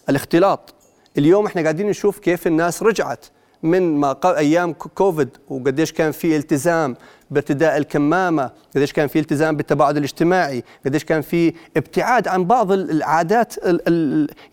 الاختلاط. 0.09 0.75
اليوم 1.19 1.47
إحنا 1.47 1.63
قاعدين 1.63 1.87
نشوف 1.89 2.19
كيف 2.19 2.47
الناس 2.47 2.83
رجعت 2.83 3.27
من 3.65 3.97
ما 3.97 4.17
أيام 4.25 4.73
كوفيد 4.73 5.29
وقديش 5.49 5.93
كان 5.93 6.13
في 6.13 6.37
التزام 6.37 6.97
بارتداء 7.31 7.77
الكمامة، 7.77 8.51
قديش 8.77 8.93
كان 8.93 9.09
في 9.09 9.19
التزام 9.19 9.57
بالتباعد 9.57 9.97
الاجتماعي، 9.97 10.65
قديش 10.87 11.05
كان 11.05 11.21
في 11.21 11.53
ابتعاد 11.77 12.29
عن 12.29 12.45
بعض 12.45 12.73
العادات 12.73 13.55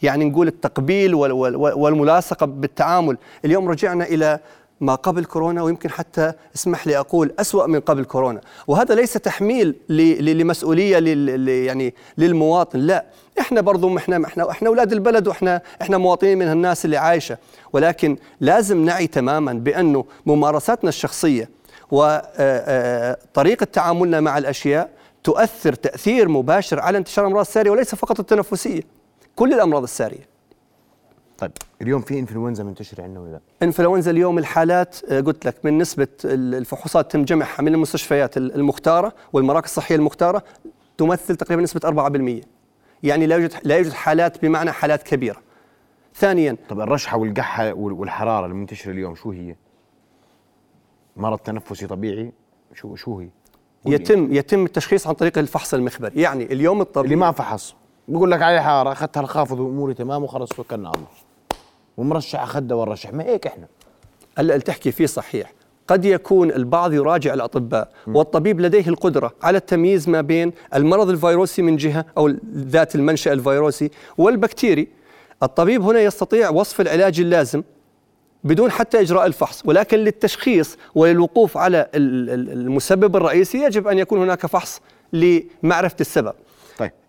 يعني 0.01 0.25
نقول 0.25 0.47
التقبيل 0.47 1.15
والملاصقة 1.15 2.45
بالتعامل، 2.45 3.17
اليوم 3.45 3.69
رجعنا 3.69 4.03
إلى 4.03 4.39
ما 4.81 4.95
قبل 4.95 5.25
كورونا 5.25 5.63
ويمكن 5.63 5.89
حتى 5.89 6.33
اسمح 6.55 6.87
لي 6.87 6.97
أقول 6.97 7.33
أسوأ 7.39 7.67
من 7.67 7.79
قبل 7.79 8.05
كورونا. 8.05 8.41
وهذا 8.67 8.95
ليس 8.95 9.13
تحميل 9.13 9.75
لمسؤولية 9.89 10.93
يعني 11.65 11.93
للمواطن 12.17 12.79
لا. 12.79 13.05
إحنا 13.39 13.61
برضو 13.61 13.97
إحنا 13.97 14.25
إحنا 14.25 14.51
إحنا 14.51 14.67
أولاد 14.67 14.91
البلد 14.93 15.27
وإحنا 15.27 15.61
إحنا 15.81 15.97
مواطنين 15.97 16.37
من 16.37 16.51
الناس 16.51 16.85
اللي 16.85 16.97
عايشة. 16.97 17.37
ولكن 17.73 18.17
لازم 18.39 18.85
نعي 18.85 19.07
تماما 19.07 19.53
بأنه 19.53 20.05
ممارساتنا 20.25 20.89
الشخصية 20.89 21.49
وطريقه 21.91 23.63
تعاملنا 23.63 24.19
مع 24.19 24.37
الأشياء 24.37 24.89
تؤثر 25.23 25.73
تأثير 25.73 26.29
مباشر 26.29 26.79
على 26.79 26.97
انتشار 26.97 27.25
الأمراض 27.25 27.45
السارية 27.45 27.71
وليس 27.71 27.95
فقط 27.95 28.19
التنفسية 28.19 28.81
كل 29.35 29.53
الأمراض 29.53 29.83
السارية. 29.83 30.27
طيب. 31.37 31.51
اليوم 31.81 32.01
في 32.01 32.19
إنفلونزا 32.19 32.63
منتشره 32.63 33.03
عندنا 33.03 33.19
ولا 33.19 33.31
لا؟ 33.31 33.39
إنفلونزا 33.63 34.11
اليوم 34.11 34.37
الحالات 34.37 34.95
آه، 35.09 35.21
قلت 35.21 35.45
لك 35.45 35.55
من 35.63 35.77
نسبة 35.77 36.07
الفحوصات 36.25 37.11
تم 37.11 37.25
جمعها 37.25 37.61
من 37.61 37.73
المستشفيات 37.73 38.37
المختارة 38.37 39.13
والمراكز 39.33 39.69
الصحية 39.69 39.95
المختارة 39.95 40.43
تمثل 40.97 41.35
تقريبا 41.35 41.61
نسبة 41.61 42.09
4% 42.41 42.45
يعني 43.03 43.25
لا 43.27 43.35
يوجد 43.35 43.53
لا 43.63 43.77
يوجد 43.77 43.91
حالات 43.93 44.41
بمعنى 44.41 44.71
حالات 44.71 45.03
كبيرة. 45.03 45.37
ثانيا 46.15 46.57
طب 46.69 46.79
الرشحة 46.79 47.17
والقحة 47.17 47.73
والحرارة 47.73 48.45
المنتشرة 48.45 48.91
اليوم 48.91 49.15
شو 49.15 49.31
هي؟ 49.31 49.55
مرض 51.17 51.37
تنفسي 51.37 51.87
طبيعي 51.87 52.31
شو 52.73 52.95
شو 52.95 53.19
هي؟ 53.19 53.27
يتم 53.85 54.33
يتم 54.33 54.65
التشخيص 54.65 55.07
عن 55.07 55.13
طريق 55.13 55.37
الفحص 55.37 55.73
المخبري، 55.73 56.21
يعني 56.21 56.43
اليوم 56.43 56.81
الطبيعي 56.81 57.05
اللي 57.05 57.15
ما 57.25 57.31
فحص 57.31 57.75
بقول 58.07 58.31
لك 58.31 58.41
علي 58.41 58.61
حارة 58.63 58.91
أخذتها 58.91 59.21
الخافض 59.21 59.59
وأموري 59.59 59.93
تمام 59.93 60.23
وخلص 60.23 60.49
توكلنا 60.49 60.87
على 60.89 60.97
الله 60.97 61.07
ومرشح 61.97 62.41
اخذها 62.41 62.75
والرشح 62.75 63.13
ما 63.13 63.23
هيك 63.23 63.47
إحنا؟ 63.47 63.67
هلا 64.37 64.53
اللي 64.53 64.63
تحكي 64.63 64.91
فيه 64.91 65.05
صحيح. 65.05 65.53
قد 65.87 66.05
يكون 66.05 66.51
البعض 66.51 66.93
يراجع 66.93 67.33
الأطباء 67.33 67.91
والطبيب 68.07 68.61
لديه 68.61 68.87
القدرة 68.87 69.33
على 69.43 69.57
التمييز 69.57 70.09
ما 70.09 70.21
بين 70.21 70.53
المرض 70.75 71.09
الفيروسي 71.09 71.61
من 71.61 71.75
جهة 71.75 72.05
أو 72.17 72.27
ذات 72.55 72.95
المنشأ 72.95 73.33
الفيروسي 73.33 73.91
والبكتيري. 74.17 74.87
الطبيب 75.43 75.81
هنا 75.81 75.99
يستطيع 75.99 76.49
وصف 76.49 76.81
العلاج 76.81 77.19
اللازم 77.19 77.63
بدون 78.43 78.71
حتى 78.71 79.01
إجراء 79.01 79.25
الفحص 79.25 79.61
ولكن 79.65 79.97
للتشخيص 79.97 80.77
وللوقوف 80.95 81.57
على 81.57 81.87
المسبب 81.95 83.15
الرئيسي 83.15 83.63
يجب 83.63 83.87
أن 83.87 83.97
يكون 83.97 84.19
هناك 84.19 84.45
فحص 84.45 84.81
لمعرفة 85.13 85.95
السبب. 86.01 86.33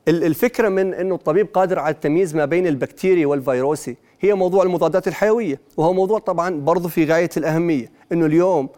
الفكرة 0.08 0.68
من 0.68 0.94
أنه 0.94 1.14
الطبيب 1.14 1.46
قادر 1.54 1.78
على 1.78 1.94
التمييز 1.94 2.34
ما 2.34 2.44
بين 2.44 2.66
البكتيري 2.66 3.26
والفيروسي. 3.26 3.96
هي 4.20 4.34
موضوع 4.34 4.62
المضادات 4.62 5.08
الحيوية 5.08 5.60
وهو 5.76 5.92
موضوع 5.92 6.18
طبعا 6.18 6.60
برضه 6.60 6.88
في 6.88 7.04
غاية 7.04 7.30
الأهمية. 7.36 7.90
أنه 8.12 8.26
اليوم 8.26 8.68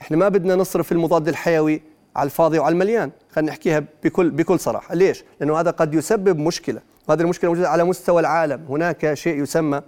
إحنا 0.00 0.16
ما 0.16 0.28
بدنا 0.28 0.56
نصرف 0.56 0.92
المضاد 0.92 1.28
الحيوي 1.28 1.82
على 2.16 2.26
الفاضي 2.26 2.58
وعلى 2.58 2.72
المليان. 2.72 3.10
خلينا 3.30 3.50
نحكيها 3.50 3.84
بكل 4.04 4.30
بكل 4.30 4.60
صراحة. 4.60 4.94
ليش؟ 4.94 5.24
لأنه 5.40 5.60
هذا 5.60 5.70
قد 5.70 5.94
يسبب 5.94 6.38
مشكلة. 6.38 6.80
وهذه 7.08 7.20
المشكلة 7.20 7.50
موجودة 7.50 7.68
على 7.68 7.84
مستوى 7.84 8.20
العالم. 8.20 8.64
هناك 8.68 9.14
شيء 9.14 9.42
يسمى 9.42 9.80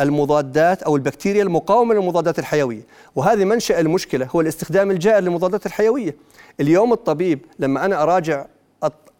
المضادات 0.00 0.82
أو 0.82 0.96
البكتيريا 0.96 1.42
المقاومة 1.42 1.94
للمضادات 1.94 2.38
الحيوية، 2.38 2.82
وهذه 3.16 3.44
منشأ 3.44 3.80
المشكلة 3.80 4.28
هو 4.34 4.40
الاستخدام 4.40 4.90
الجائر 4.90 5.22
للمضادات 5.22 5.66
الحيوية. 5.66 6.16
اليوم 6.60 6.92
الطبيب 6.92 7.38
لما 7.58 7.84
أنا 7.84 8.02
أراجع 8.02 8.46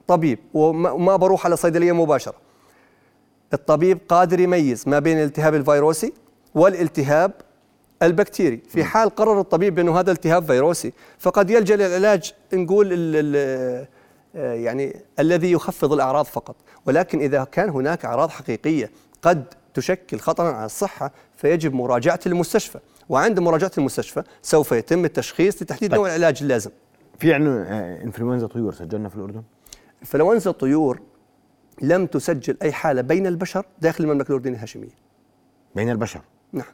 الطبيب 0.08 0.38
وما 0.54 1.16
بروح 1.16 1.46
على 1.46 1.56
صيدليه 1.56 1.92
مباشرة. 1.92 2.34
الطبيب 3.52 3.98
قادر 4.08 4.40
يميز 4.40 4.88
ما 4.88 4.98
بين 4.98 5.18
الالتهاب 5.18 5.54
الفيروسي 5.54 6.12
والالتهاب 6.54 7.32
البكتيري، 8.02 8.60
في 8.68 8.84
حال 8.84 9.10
قرر 9.10 9.40
الطبيب 9.40 9.74
بأنه 9.74 10.00
هذا 10.00 10.12
التهاب 10.12 10.44
فيروسي 10.44 10.92
فقد 11.18 11.50
يلجأ 11.50 11.76
للعلاج 11.76 12.32
نقول 12.52 12.92
يعني 14.34 14.96
الذي 15.18 15.52
يخفض 15.52 15.92
الأعراض 15.92 16.24
فقط، 16.24 16.56
ولكن 16.86 17.20
إذا 17.20 17.44
كان 17.44 17.70
هناك 17.70 18.04
أعراض 18.04 18.30
حقيقية 18.30 18.90
قد 19.22 19.44
تشكل 19.74 20.18
خطرا 20.18 20.52
على 20.52 20.66
الصحة 20.66 21.12
فيجب 21.36 21.74
مراجعة 21.74 22.20
المستشفى 22.26 22.78
وعند 23.08 23.40
مراجعة 23.40 23.70
المستشفى 23.78 24.22
سوف 24.42 24.72
يتم 24.72 25.04
التشخيص 25.04 25.62
لتحديد 25.62 25.90
طيب. 25.90 25.98
نوع 25.98 26.08
العلاج 26.08 26.38
اللازم 26.42 26.70
في 27.18 27.34
عنه 27.34 27.50
آه، 27.50 28.02
إنفلونزا 28.04 28.46
طيور 28.46 28.72
سجلنا 28.74 29.08
في 29.08 29.16
الأردن؟ 29.16 29.42
انفلونزا 30.02 30.50
الطيور 30.50 31.00
لم 31.82 32.06
تسجل 32.06 32.56
أي 32.62 32.72
حالة 32.72 33.00
بين 33.02 33.26
البشر 33.26 33.66
داخل 33.80 34.04
المملكة 34.04 34.28
الأردنية 34.28 34.56
الهاشمية. 34.56 34.94
بين 35.74 35.90
البشر؟ 35.90 36.20
نعم. 36.52 36.66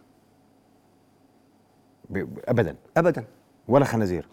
أبدا. 2.49 2.77
أبدا. 2.97 3.25
ولا 3.69 3.85
خنازير؟ 3.85 4.29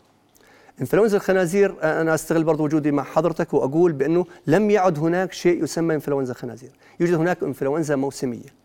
انفلونزا 0.81 1.17
الخنازير 1.17 1.75
أنا 1.83 2.13
أستغل 2.13 2.43
برضو 2.43 2.63
وجودي 2.63 2.91
مع 2.91 3.03
حضرتك 3.03 3.53
وأقول 3.53 3.91
بأنه 3.91 4.25
لم 4.47 4.69
يعد 4.69 4.99
هناك 4.99 5.33
شيء 5.33 5.63
يسمى 5.63 5.95
انفلونزا 5.95 6.31
الخنازير، 6.31 6.71
يوجد 6.99 7.13
هناك 7.13 7.43
انفلونزا 7.43 7.95
موسمية. 7.95 8.61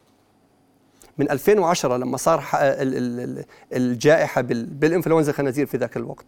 من 1.18 1.30
2010 1.30 1.97
لما 1.97 2.16
صار 2.16 2.45
الجائحة 3.73 4.40
بالانفلونزا 4.40 5.30
الخنازير 5.30 5.66
في 5.66 5.76
ذاك 5.76 5.97
الوقت 5.97 6.26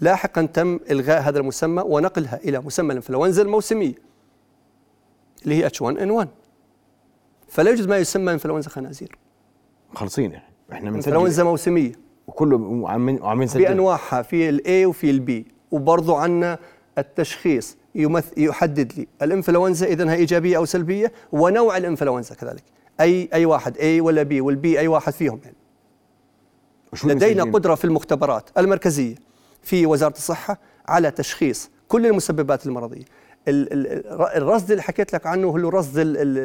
لاحقا 0.00 0.42
تم 0.42 0.80
إلغاء 0.90 1.22
هذا 1.22 1.38
المسمى 1.38 1.82
ونقلها 1.86 2.40
إلى 2.44 2.60
مسمى 2.60 2.90
الإنفلونزا 2.90 3.42
الموسميه 3.42 3.94
اللي 5.44 5.64
هي 5.64 5.70
H1N1 5.70 6.26
فلا 7.48 7.70
يوجد 7.70 7.88
ما 7.88 7.98
يسمى 7.98 8.32
إنفلونزا 8.32 8.70
خنازير. 8.70 9.18
خلصين 9.94 10.32
يعني. 10.32 10.44
إحنا 10.72 10.90
بنسجل 10.90 11.12
إنفلونزا 11.12 11.44
موسمية. 11.44 11.92
وكله 12.26 12.90
عم 12.90 13.24
عم 13.24 13.42
نسجل 13.42 13.64
بأنواعها 13.64 14.22
في 14.22 14.48
ال 14.48 14.67
A 14.67 14.86
وفي 14.86 15.10
ال 15.10 15.28
B 15.28 15.46
وبرضه 15.70 16.18
عندنا 16.18 16.58
التشخيص 16.98 17.76
يمث 17.94 18.38
يحدد 18.38 18.92
لي 18.96 19.06
الإنفلونزا 19.22 19.86
اذا 19.86 20.10
هي 20.10 20.14
إيجابية 20.14 20.56
أو 20.56 20.64
سلبية 20.64 21.12
ونوع 21.32 21.76
الإنفلونزا 21.76 22.34
كذلك. 22.34 22.64
اي 23.00 23.28
أي 23.34 23.46
واحد 23.46 23.78
A 23.78 24.00
ولا 24.00 24.22
B 24.22 24.40
وال 24.40 24.67
B 24.67 24.80
أي 24.80 24.88
واحد 24.88 25.12
فيهم 25.12 25.40
يعني. 25.44 25.56
لدينا؟ 27.04 27.44
قدرة 27.44 27.74
في 27.74 27.84
المختبرات 27.84 28.50
المركزية. 28.58 29.14
في 29.64 29.86
وزارة 29.86 30.12
الصحة 30.12 30.58
على 30.88 31.10
تشخيص 31.10 31.70
كل 31.88 32.06
المسببات 32.06 32.66
المرضية. 32.66 33.04
الرصد 33.48 34.70
اللي 34.70 34.82
حكيت 34.82 35.12
لك 35.12 35.26
عنه 35.26 35.48
هو 35.48 35.56
الرصد 35.56 35.94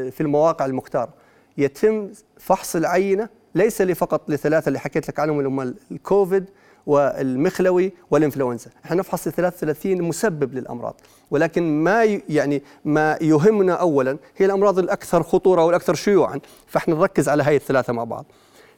في 0.09 0.21
المواقع 0.21 0.65
المختاره 0.65 1.13
يتم 1.57 2.09
فحص 2.37 2.75
العينة 2.75 3.29
ليس 3.55 3.81
فقط 3.81 4.29
لثلاثة 4.29 4.67
اللي 4.67 4.79
حكيت 4.79 5.09
لك 5.09 5.19
عنهم 5.19 5.37
اللي 5.37 5.49
هم 5.49 5.75
الكوفيد 5.91 6.45
والمخلوي 6.85 7.93
والإنفلونزا. 8.11 8.71
إحنا 8.85 8.95
نفحص 8.95 9.29
33 9.29 10.01
مسبب 10.01 10.53
للأمراض. 10.53 11.01
ولكن 11.31 11.83
ما 11.83 12.03
يعني 12.29 12.63
ما 12.85 13.17
يهمنا 13.21 13.73
اولا 13.73 14.17
هي 14.37 14.45
الأمراض 14.45 14.79
الأكثر 14.79 15.23
خطورة 15.23 15.65
والأكثر 15.65 15.93
شيوعا. 15.93 16.39
فإحنا 16.67 16.95
نركز 16.95 17.29
على 17.29 17.43
هاي 17.43 17.55
الثلاثة 17.55 17.93
مع 17.93 18.03
بعض. 18.03 18.25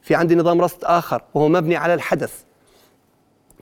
في 0.01 0.15
عندي 0.15 0.36
نظام 0.36 0.62
رصد 0.62 0.84
آخر 0.84 1.23
وهو 1.34 1.49
مبني 1.49 1.75
على 1.75 1.93
الحدث. 1.93 2.34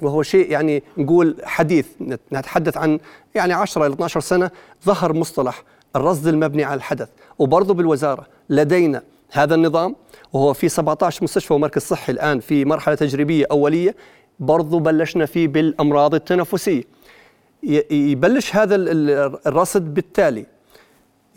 وهو 0.02 0.24
شيء 0.24 0.52
يعني 0.52 0.84
نقول 0.98 1.36
حديث 1.44 1.88
نتحدث 2.32 2.78
عن 2.78 3.00
يعني 3.36 3.54
10 3.54 3.86
إلى 3.86 3.94
12 3.94 4.20
سنة 4.20 4.52
ظهر 4.86 5.14
مصطلح 5.14 5.64
الرصد 5.96 6.28
المبني 6.28 6.64
على 6.64 6.78
الحدث. 6.78 7.10
وبرضه 7.40 7.74
بالوزارة 7.74 8.28
لدينا 8.50 9.04
هذا 9.32 9.56
النظام 9.56 9.96
وهو 10.34 10.54
في 10.54 10.70
17 10.70 11.24
مستشفى 11.24 11.54
ومركز 11.54 11.82
صحي 11.82 12.12
الآن 12.12 12.40
في 12.40 12.66
مرحلة 12.66 12.96
تجريبية 12.96 13.46
أولية 13.52 13.96
برضو 14.40 14.80
بلشنا 14.80 15.26
فيه 15.26 15.48
بالأمراض 15.48 16.16
التنفسية. 16.16 16.84
يبلش 17.92 18.56
هذا 18.56 18.76
الرصد 18.76 19.94
بالتالي. 19.94 20.46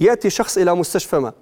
يأتي 0.00 0.30
شخص 0.30 0.58
إلى 0.58 0.74
مستشفى 0.74 1.18
ما 1.18 1.32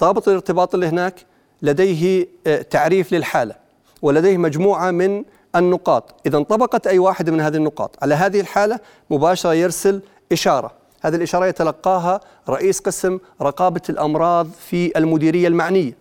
ضابط 0.00 0.28
الارتباط 0.28 0.74
اللي 0.74 0.86
هناك 0.86 1.14
لديه 1.62 2.26
آه، 2.46 2.62
تعريف 2.62 3.12
للحالة 3.12 3.54
ولديه 4.02 4.36
مجموعة 4.36 4.90
من 4.90 5.24
النقاط. 5.56 6.14
إذا 6.26 6.38
انطبقت 6.38 6.86
أي 6.86 6.98
واحدة 6.98 7.32
من 7.32 7.40
هذه 7.40 7.56
النقاط. 7.56 7.96
على 8.02 8.14
هذه 8.14 8.40
الحالة 8.40 8.80
مباشرة 9.10 9.54
يرسل 9.54 10.02
إشارة. 10.32 10.72
هذه 11.00 11.14
الإشارة 11.14 11.46
يتلقاها 11.46 12.20
رئيس 12.48 12.80
قسم 12.80 13.18
رقابة 13.42 13.80
الأمراض 13.88 14.48
في 14.68 14.98
المديرية 14.98 15.48
المعنية. 15.48 15.96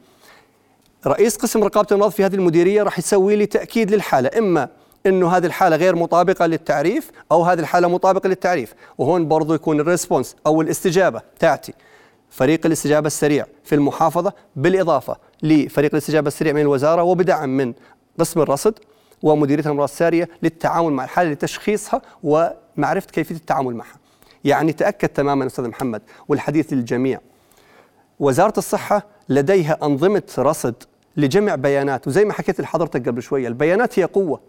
رئيس 1.08 1.38
قسم 1.38 1.64
رقابة 1.64 1.88
الأمراض 1.92 2.12
في 2.12 2.26
هذه 2.26 2.36
المديرية 2.36 2.84
راح 2.84 3.00
يسوي 3.00 3.36
لي 3.36 3.46
تأكيد 3.46 3.92
للحالة. 3.92 4.30
إما 4.38 4.70
إنه 5.06 5.38
هذه 5.38 5.46
الحالة 5.46 5.76
غير 5.76 5.96
مطابقة 5.96 6.46
للتعريف 6.46 7.12
أو 7.32 7.44
هذه 7.44 7.60
الحالة 7.60 7.88
مطابقة 7.88 8.28
للتعريف. 8.28 8.74
وهون 8.98 9.28
برضو 9.28 9.54
يكون 9.54 9.80
الريسبونس 9.80 10.36
أو 10.48 10.62
الاستجابة 10.62 11.22
تأتي. 11.40 11.74
فريق 12.30 12.66
الاستجابة 12.66 13.08
السريع 13.08 13.46
في 13.64 13.76
المحافظة 13.76 14.34
بالإضافة 14.56 15.16
لفريق 15.44 15.92
الاستجابة 15.94 16.28
السريع 16.28 16.54
من 16.54 16.62
الوزارة 16.62 17.04
وبدعم 17.04 17.58
من 17.58 17.74
قسم 18.20 18.42
الرصد. 18.42 18.80
ومديرية 19.24 19.64
الامراض 19.64 19.90
السارية 19.90 20.30
للتعامل 20.44 20.94
مع 20.94 21.04
الحالة 21.04 21.32
لتشخيصها 21.32 22.02
ومعرفة 22.24 23.08
كيفية 23.12 23.36
التعامل 23.36 23.76
معها. 23.76 23.96
يعني 24.44 24.74
تأكد 24.74 25.10
تماما 25.10 25.46
أستاذ 25.46 25.68
محمد 25.68 26.02
والحديث 26.28 26.74
للجميع. 26.74 27.20
وزارة 28.20 28.54
الصحة 28.58 29.06
لديها 29.30 29.78
أنظمة 29.84 30.24
رصد 30.38 30.76
لجمع 31.18 31.56
بيانات. 31.56 32.08
وزي 32.08 32.26
ما 32.26 32.34
حكيت 32.34 32.62
لحضرتك 32.62 33.08
قبل 33.08 33.22
شوية 33.22 33.48
البيانات 33.48 34.00
هي 34.00 34.04
قوة. 34.04 34.40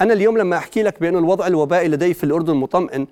أنا 0.00 0.12
اليوم 0.12 0.38
لما 0.38 0.56
أحكي 0.56 0.82
لك 0.82 1.00
بأن 1.00 1.16
الوضع 1.16 1.46
الوبائي 1.46 1.88
لدي 1.88 2.14
في 2.14 2.24
الأردن 2.24 2.54
مطمئن 2.54 3.06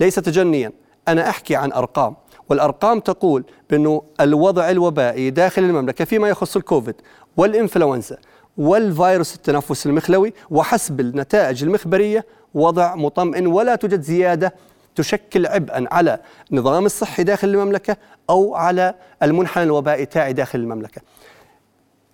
ليس 0.00 0.14
تجنيا. 0.14 0.72
أنا 1.08 1.28
أحكي 1.28 1.56
عن 1.56 1.72
أرقام. 1.72 2.16
والأرقام 2.48 3.00
تقول 3.00 3.44
بأنه 3.70 4.02
الوضع 4.20 4.70
الوبائي 4.70 5.30
داخل 5.30 5.62
المملكة 5.62 6.04
فيما 6.04 6.28
يخص 6.28 6.56
الكوفيد 6.56 6.94
والإنفلونزا 7.36 8.18
والفيروس 8.56 9.34
التنفس 9.34 9.86
المخلوي 9.86 10.32
وحسب 10.50 11.00
النتائج 11.00 11.64
المخبرية 11.64 12.26
وضع 12.54 12.94
مطمئن 12.94 13.46
ولا 13.46 13.74
توجد 13.74 14.00
زيادة 14.00 14.54
تشكل 14.94 15.46
عبئا 15.46 15.86
على 15.92 16.18
النظام 16.50 16.86
الصحي 16.86 17.24
داخل 17.24 17.48
المملكة 17.48 17.96
أو 18.30 18.54
على 18.54 18.94
المنحنى 19.22 19.64
الوبائي 19.64 20.06
تاعي 20.06 20.32
داخل 20.32 20.58
المملكة 20.58 21.02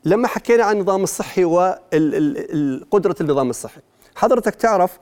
لما 0.04 0.28
حكينا 0.28 0.64
عن 0.64 0.76
النظام 0.76 1.02
الصحي 1.02 1.44
وقدرة 1.44 3.16
النظام 3.20 3.50
الصحي 3.50 3.80
حضرتك 4.14 4.54
تعرف 4.54 4.98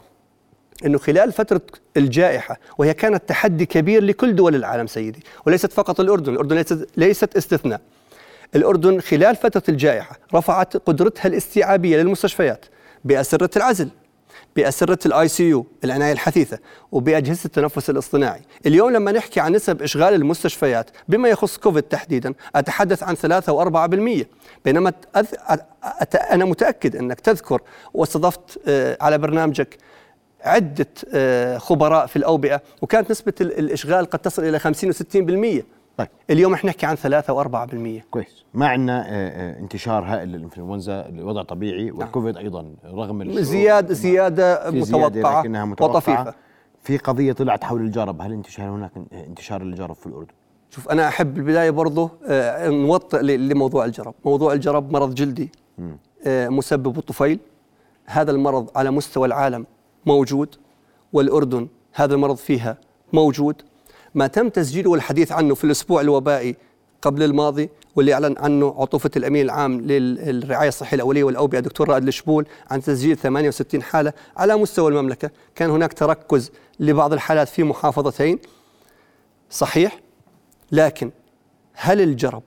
إنه 0.87 0.99
خلال 0.99 1.33
فترة 1.33 1.61
الجائحة 1.97 2.59
وهي 2.79 2.94
كانت 2.94 3.29
تحدي 3.29 3.66
كبير 3.66 4.05
لكل 4.05 4.35
دول 4.37 4.55
العالم 4.55 4.87
سيدي 4.87 5.25
وليست 5.47 5.73
فقط 5.73 6.01
الأردن، 6.01 6.33
الأردن 6.33 6.57
ليست, 6.57 6.88
ليست 6.97 7.37
استثناء. 7.37 7.81
الأردن 8.54 9.00
خلال 9.00 9.37
فترة 9.37 9.62
الجائحة 9.68 10.18
رفعت 10.35 10.76
قدرتها 10.76 11.26
الاستيعابية 11.28 11.96
للمستشفيات 11.96 12.64
بأسرة 13.04 13.50
العزل 13.57 13.88
بأسرة 14.57 14.98
ال 15.07 15.29
ICU 15.29 15.66
العناية 15.85 16.12
الحثيثة 16.12 16.59
وبأجهزة 16.92 17.44
التنفس 17.44 17.90
الاصطناعي. 17.90 18.40
اليوم 18.66 18.90
لما 18.90 19.12
نحكي 19.12 19.40
عن 19.40 19.52
نسب 19.52 19.83
إشغال 19.83 20.14
المستشفيات 20.14 20.90
بما 21.09 21.28
يخص 21.28 21.57
كوفيد 21.57 21.83
تحديدا 21.83 22.35
أتحدث 22.57 23.02
عن 23.02 23.14
3 23.14 23.52
و4% 23.64 24.24
بينما 24.64 24.92
أذ- 25.18 25.20
أت- 25.50 26.33
أنا 26.33 26.44
متأكد 26.44 26.96
أنك 26.96 27.20
تذكر 27.20 27.61
واستضفت 27.94 28.61
آه، 28.68 28.96
على 29.00 29.18
برنامجك 29.18 29.76
عدة 30.42 30.87
آه، 31.14 31.59
خبراء 31.59 32.07
في 32.07 32.16
الأوبئة 32.16 32.62
وكانت 32.83 33.11
نسبة 33.11 33.33
ال- 33.40 33.59
الإشغال 33.59 34.04
قد 34.07 34.18
تصل 34.18 34.44
إلى 34.44 34.59
50 34.59 34.92
و60% 34.92 35.62
طيب 35.96 36.09
اليوم 36.30 36.54
إحنا 36.54 36.70
نحكي 36.70 36.87
عن 36.87 36.94
3 36.96 37.42
و4% 37.44 38.02
كويس. 38.11 38.44
ما 38.54 38.68
عندنا 38.68 39.00
آه، 39.00 39.09
آه، 39.11 39.59
انتشار 39.59 40.04
هائل 40.04 40.28
للإنفلونزا 40.28 41.07
لوضع 41.11 41.42
طبيعي 41.42 41.90
والكوفيد 41.90 42.37
أيضا 42.37 42.74
رغم 42.85 43.33
زيادة 43.40 43.94
في 43.94 43.94
زيادة 43.94 44.70
متوقعة 44.70 45.40
لكنها 45.40 45.64
متوقعة. 45.64 45.96
وطفيفة. 45.96 46.35
في 46.83 46.96
قضية 46.98 47.33
طلعت 47.33 47.64
حول 47.64 47.80
الجرب 47.80 48.22
هل 48.22 48.33
انتشار 48.33 48.68
هناك 48.70 48.90
انتشار 49.12 49.62
الجرب 49.62 49.94
في 49.94 50.07
الأردن؟ 50.07 50.33
شوف 50.70 50.88
أنا 50.88 51.09
أحب 51.09 51.35
بالبداية 51.35 51.70
برضه 51.70 52.11
آه، 52.26 52.68
نوطئ 52.68 53.22
لموضوع 53.22 53.85
الجرب. 53.85 54.14
موضوع 54.24 54.52
الجرب 54.52 54.92
مرض 54.92 55.14
جلدي 55.14 55.50
مسبب 56.26 56.98
الطفيل. 56.98 57.38
هذا 58.07 58.30
المرض 58.30 58.70
على 58.76 58.90
مستوى 58.90 59.26
العالم 59.26 59.66
موجود 60.07 60.54
والأردن 61.12 61.68
هذا 61.92 62.14
المرض 62.14 62.37
فيها 62.37 62.78
موجود. 63.12 63.62
ما 64.14 64.27
تم 64.27 64.48
تسجيله 64.48 64.90
والحديث 64.90 65.33
عنه 65.33 65.55
في 65.55 65.64
الأسبوع 65.64 66.00
الوبائي 66.00 66.57
قبل 67.03 67.22
الماضي 67.22 67.70
واللي 67.96 68.14
أعلن 68.14 68.35
عنه 68.38 68.74
عطوفة 68.79 69.11
الأمين 69.16 69.44
العام 69.44 69.81
للرعاية 69.81 70.68
الصحية 70.68 70.94
الأولية 70.94 71.24
والأوبئة 71.24 71.61
دكتور 71.61 71.88
رائد 71.88 72.07
الشبول 72.07 72.46
عن 72.70 72.83
تسجيل 72.83 73.16
68 73.16 73.83
حالة 73.83 74.12
على 74.37 74.57
مستوى 74.57 74.88
المملكة. 74.88 75.31
كان 75.55 75.70
هناك 75.70 75.92
تركز 75.92 76.50
لبعض 76.81 77.12
الحالات 77.12 77.48
في 77.48 77.62
محافظتين. 77.62 78.38
صحيح 79.50 80.00
لكن 80.72 81.11
هل 81.72 82.00
الجرب 82.00 82.42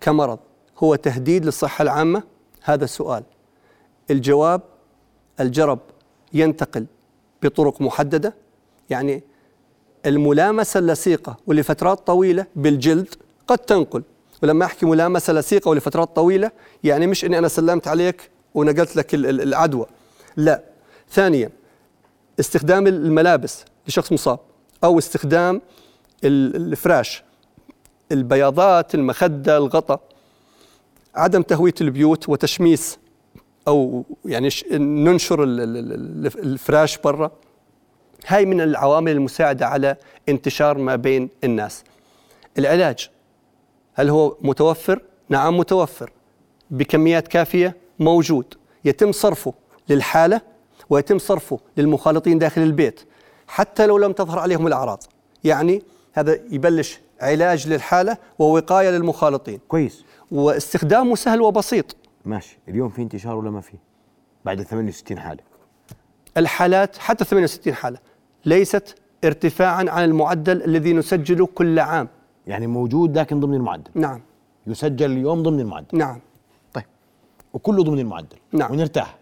كمرض 0.00 0.38
هو 0.78 0.94
تهديد 0.94 1.44
للصحة 1.44 1.82
العامة؟ 1.82 2.22
هذا 2.62 2.84
السؤال 2.84 3.22
الجواب 4.10 4.62
الجرب 5.40 5.78
ينتقل 6.32 6.86
بطرق 7.42 7.80
محددة 7.80 8.34
يعني 8.90 9.22
الملامسة 10.06 10.78
اللصيقة 10.78 11.36
ولفترات 11.46 12.06
طويلة 12.06 12.46
بالجلد 12.56 13.14
قد 13.48 13.58
تنقل. 13.58 14.02
ولما 14.42 14.64
أحكي 14.64 14.86
ملامسة 14.86 15.32
لصيقة 15.32 15.68
ولفترات 15.68 16.16
طويلة 16.16 16.50
يعني 16.84 17.06
مش 17.06 17.24
أني 17.24 17.38
أنا 17.38 17.48
سلمت 17.48 17.88
عليك 17.88 18.30
ونقلت 18.54 18.96
لك 18.96 19.14
ال- 19.14 19.26
ال- 19.26 19.40
العدوى. 19.40 19.86
لا. 20.36 20.62
ثانيا 21.10 21.50
استخدام 22.40 22.86
الملابس 22.86 23.64
لشخص 23.88 24.12
مصاب 24.12 24.38
أو 24.84 24.98
استخدام 24.98 25.62
ال- 26.24 26.56
الفراش 26.56 27.22
البياضات 28.12 28.94
المخدة 28.94 29.56
الغطاء 29.56 30.00
عدم 31.14 31.42
تهوية 31.42 31.74
البيوت 31.80 32.28
وتشميس 32.28 32.98
أو 33.68 34.04
يعني 34.24 34.48
ننشر 34.72 35.42
ال- 35.44 35.60
ال- 35.60 35.76
ال- 36.26 36.38
الفراش 36.42 36.98
برا. 36.98 37.30
هاي 38.26 38.46
من 38.46 38.60
العوامل 38.60 39.12
المساعدة 39.12 39.66
على 39.66 39.96
انتشار 40.28 40.78
ما 40.78 40.96
بين 40.96 41.28
الناس. 41.44 41.84
العلاج 42.58 43.10
هل 43.94 44.08
هو 44.10 44.36
متوفر؟ 44.40 45.02
نعم 45.28 45.56
متوفر. 45.56 46.12
بكميات 46.70 47.28
كافية؟ 47.28 47.76
موجود. 47.98 48.54
يتم 48.84 49.12
صرفه 49.12 49.54
للحالة 49.88 50.40
ويتم 50.90 51.18
صرفه 51.18 51.60
للمخالطين 51.76 52.38
داخل 52.38 52.62
البيت 52.62 53.00
حتى 53.48 53.86
لو 53.86 53.98
لم 53.98 54.12
تظهر 54.12 54.38
عليهم 54.38 54.66
الأعراض. 54.66 55.02
يعني 55.44 55.82
هذا 56.12 56.40
يبلش 56.50 57.00
علاج 57.20 57.68
للحالة 57.68 58.16
ووقاية 58.38 58.90
للمخالطين. 58.90 59.60
كويس. 59.68 60.04
واستخدامه 60.30 61.14
سهل 61.14 61.40
وبسيط. 61.40 61.96
ماشي. 62.24 62.58
اليوم 62.68 62.88
في 62.88 63.02
انتشار 63.02 63.36
ولا 63.36 63.50
ما 63.50 63.60
في؟ 63.60 63.72
بعد 64.44 64.60
ال 64.60 64.66
68 64.66 65.18
حالة. 65.18 65.42
الحالات 66.36 66.98
حتى 66.98 67.24
68 67.24 67.74
حالة. 67.74 67.98
ليست 68.44 68.94
ارتفاعا 69.24 69.84
عن 69.88 70.04
المعدل 70.04 70.62
الذي 70.64 70.92
نسجله 70.92 71.46
كل 71.46 71.78
عام. 71.78 72.08
يعني 72.46 72.66
موجود 72.66 73.18
لكن 73.18 73.40
ضمن 73.40 73.54
المعدل. 73.54 73.90
نعم. 73.94 74.20
يسجل 74.66 75.10
اليوم 75.12 75.42
ضمن 75.42 75.60
المعدل. 75.60 75.98
نعم. 75.98 76.20
طيب. 76.74 76.84
وكله 77.52 77.82
ضمن 77.84 77.98
المعدل. 77.98 78.36
نعم. 78.52 78.72
ونرتاح. 78.72 79.16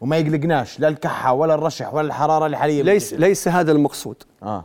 وما 0.00 0.16
يقلقناش. 0.16 0.80
لا 0.80 0.88
الكحة 0.88 1.32
ولا 1.32 1.54
الرشح 1.54 1.94
ولا 1.94 2.06
الحرارة 2.06 2.46
اللي 2.46 2.58
حاليا 2.58 2.82
ليس. 2.82 3.14
ليس 3.14 3.48
هذا 3.48 3.72
المقصود. 3.72 4.16
آه. 4.42 4.64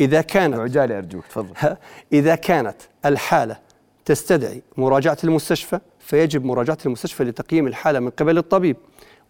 إذا 0.00 0.20
كانت 0.22 0.54
عجالي 0.58 0.98
ارجوك 0.98 1.24
تفضل. 1.26 1.52
ها- 1.56 1.78
إذا 2.12 2.34
كانت 2.34 2.76
الحالة 3.04 3.56
تستدعي 4.04 4.62
مراجعة 4.76 5.18
المستشفى 5.24 5.80
فيجب 5.98 6.44
مراجعة 6.44 6.78
المستشفى 6.86 7.24
لتقييم 7.24 7.66
الحالة 7.66 8.00
من 8.00 8.10
قبل 8.10 8.38
الطبيب 8.38 8.76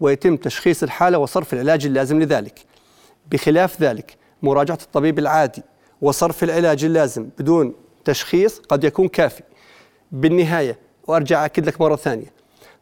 ويتم 0.00 0.36
تشخيص 0.36 0.82
الحالة 0.82 1.18
وصرف 1.18 1.54
العلاج 1.54 1.86
اللازم 1.86 2.20
لذلك. 2.22 2.60
بخلاف 3.32 3.82
ذلك 3.82 4.16
مراجعة 4.42 4.78
الطبيب 4.82 5.18
العادي 5.18 5.62
وصرف 6.02 6.44
العلاج 6.44 6.84
اللازم 6.84 7.28
بدون 7.38 7.74
تشخيص 8.04 8.58
قد 8.58 8.84
يكون 8.84 9.08
كافي. 9.08 9.42
بالنهاية 10.12 10.78
وأرجع 11.06 11.44
أكد 11.44 11.66
لك 11.66 11.80
مرة 11.80 11.96
ثانية 11.96 12.32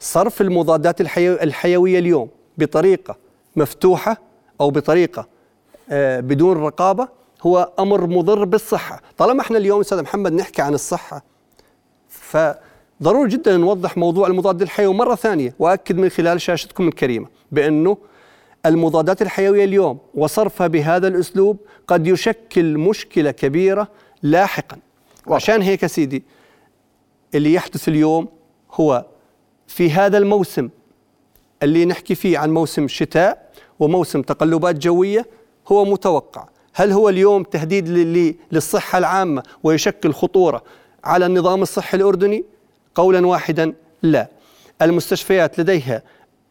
صرف 0.01 0.41
المضادات 0.41 1.01
الحيو 1.01 1.35
الحيوية 1.35 1.99
اليوم 1.99 2.29
بطريقة 2.59 3.17
مفتوحة 3.57 4.17
أو 4.61 4.71
بطريقة 4.71 5.29
آه، 5.91 6.21
بدون 6.21 6.57
رقابة 6.57 7.09
هو 7.43 7.73
أمر 7.79 8.07
مضر 8.07 8.45
بالصحة. 8.45 9.03
طالما 9.19 9.41
إحنا 9.41 9.59
اليوم 9.59 9.81
أستاذ 9.81 10.03
محمد 10.03 10.33
نحكي 10.33 10.63
عن 10.63 10.75
الصحة 10.75 11.25
فضروري 12.09 13.29
جدا 13.29 13.57
نوضح 13.57 13.97
موضوع 13.97 14.27
المضاد 14.27 14.63
الحيوي 14.63 14.95
مرة 14.95 15.15
ثانية 15.15 15.55
وأكد 15.59 15.97
من 15.97 16.09
خلال 16.09 16.41
شاشتكم 16.41 16.89
الكريمة 16.89 17.27
بأنه 17.53 17.97
المضادات 18.67 19.23
الحيوية 19.23 19.65
اليوم 19.65 19.99
وصرفها 20.15 20.67
بهذا 20.67 21.09
الأسلوب 21.09 21.57
قد 21.87 22.07
يشكل 22.07 22.79
مشكلة 22.79 23.31
كبيرة 23.31 23.89
لاحقا. 24.23 24.77
وعشان 25.27 25.63
هيك 25.63 25.87
سيدي 25.87 26.23
اللي 27.35 27.55
يحدث 27.55 27.89
اليوم 27.89 28.29
هو 28.73 29.05
في 29.67 29.91
هذا 29.91 30.19
الموسم 30.19 30.69
اللي 31.63 31.85
نحكي 31.85 32.15
فيه 32.15 32.39
عن 32.39 32.51
موسم 32.51 32.89
شتاء 32.89 33.51
وموسم 33.81 34.23
تقلبات 34.23 34.79
جوية 34.79 35.27
هو 35.69 35.85
متوقع. 35.85 36.49
هل 36.75 36.93
هو 36.93 37.09
اليوم 37.09 37.43
تهديد 37.43 37.89
لل- 37.89 38.35
للصحة 38.53 38.99
العامة 38.99 39.43
ويشكل 39.63 40.13
خطورة 40.13 40.63
على 41.05 41.27
النظام 41.27 41.63
الصحي 41.63 41.97
الأردني؟ 41.97 42.45
قولا 42.95 43.27
واحدا 43.27 43.73
لا. 44.03 44.29
المستشفيات 44.83 45.59
لديها 45.61 46.03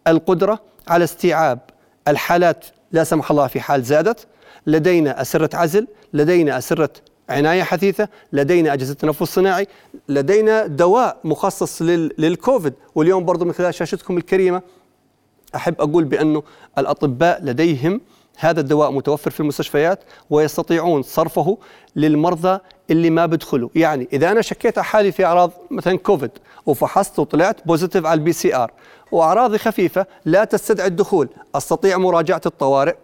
القدرة 0.08 0.60
على 0.88 1.04
استيعاب 1.04 1.60
الحالات 2.08 2.66
لا 2.92 3.04
سمح 3.04 3.32
الله 3.32 3.48
في 3.48 3.60
حال 3.62 3.84
زادت. 3.84 4.28
لدينا 4.68 5.22
أسرة 5.22 5.56
عزل 5.58 5.88
لدينا 6.14 6.58
أسرة 6.58 6.90
عناية 7.30 7.64
حثيثة 7.64 8.08
لدينا 8.34 8.74
أجهزة 8.74 8.94
تنفس 8.94 9.24
صناعي 9.24 9.68
لدينا 10.10 10.68
دواء 10.68 11.18
مخصص 11.24 11.82
لل- 11.82 12.12
للكوفيد. 12.18 12.74
واليوم 12.96 13.26
برضو 13.26 13.46
من 13.46 13.54
خلال 13.54 13.74
شاشتكم 13.74 14.18
الكريمة 14.18 14.62
أحب 15.56 15.82
أقول 15.82 16.04
بأنه 16.04 16.44
الأطباء 16.78 17.44
لديهم 17.44 18.02
هذا 18.38 18.62
الدواء 18.62 18.92
متوفر 18.92 19.32
في 19.32 19.40
المستشفيات 19.40 20.00
ويستطيعون 20.30 21.02
صرفه 21.02 21.58
للمرضى 21.96 22.60
اللي 22.91 23.10
ما 23.10 23.25
بدخلوا. 23.25 23.69
يعني 23.75 24.08
إذا 24.13 24.32
أنا 24.32 24.41
شكيت 24.41 24.77
على 24.77 24.86
حالي 24.86 25.12
في 25.12 25.25
أعراض 25.25 25.51
مثلا 25.71 25.97
كوفيد 25.97 26.32
وفحصت 26.65 27.19
وطلعت 27.19 27.58
positive 27.65 28.06
على 28.06 28.17
ال 28.17 28.34
PCR 28.34 28.71
وأعراضي 29.12 29.58
خفيفة 29.58 30.06
لا 30.25 30.43
تستدعي 30.43 30.88
الدخول. 30.88 31.30
أستطيع 31.56 31.97
مراجعة 31.97 32.41
الطوارئ 32.45 32.95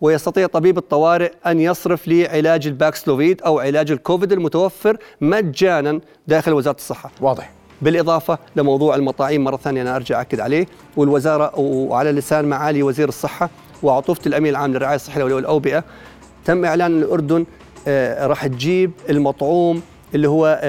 ويستطيع 0.00 0.46
طبيب 0.46 0.78
الطوارئ 0.78 1.32
أن 1.46 1.60
يصرف 1.60 2.08
لي 2.08 2.26
علاج 2.26 2.66
الباكسلوفيد 2.66 3.42
أو 3.42 3.58
علاج 3.58 3.90
الكوفيد 3.90 4.32
المتوفر 4.32 4.96
مجانا 5.20 6.00
داخل 6.28 6.52
وزارة 6.52 6.76
الصحة. 6.76 7.10
واضح. 7.20 7.50
بالإضافة 7.82 8.38
لموضوع 8.56 8.94
المطاعيم 8.94 9.44
مرة 9.44 9.56
ثانية 9.56 9.82
أنا 9.82 9.96
أرجع 9.96 10.20
أكد 10.20 10.40
عليه. 10.40 10.66
والوزارة 10.96 11.58
وعلى 11.58 12.12
لسان 12.12 12.44
معالي 12.44 12.82
وزير 12.82 13.08
الصحة 13.08 13.50
وعطوفة 13.82 14.20
الأمين 14.26 14.50
العام 14.50 14.72
للرعاية 14.72 14.96
الصحية 14.96 15.22
والأوبئة 15.22 15.84
تم 16.44 16.64
إعلان 16.64 17.02
الأردن 17.02 17.44
راح 18.18 18.46
تجيب 18.46 18.92
المطعوم 19.10 19.82
اللي 20.14 20.28
هو 20.28 20.60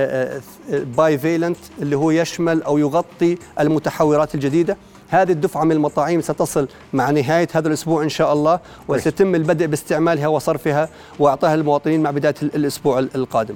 bivalent 0.69 1.57
اللي 1.81 1.97
هو 1.97 2.11
يشمل 2.11 2.63
أو 2.63 2.77
يغطي 2.77 3.37
المتحورات 3.59 4.35
الجديدة. 4.35 4.77
هذه 5.09 5.31
الدفعة 5.31 5.63
من 5.63 5.71
المطاعيم 5.71 6.21
ستصل 6.21 6.67
مع 6.93 7.09
نهاية 7.09 7.47
هذا 7.53 7.67
الأسبوع 7.67 8.03
إن 8.03 8.09
شاء 8.09 8.33
الله 8.33 8.59
وسيتم 8.87 9.35
البدء 9.35 9.65
باستعمالها 9.65 10.27
وصرفها 10.27 10.89
وإعطائها 11.19 11.55
للمواطنين 11.55 12.03
مع 12.03 12.11
بداية 12.11 12.35
الأسبوع 12.43 12.99
القادم. 12.99 13.55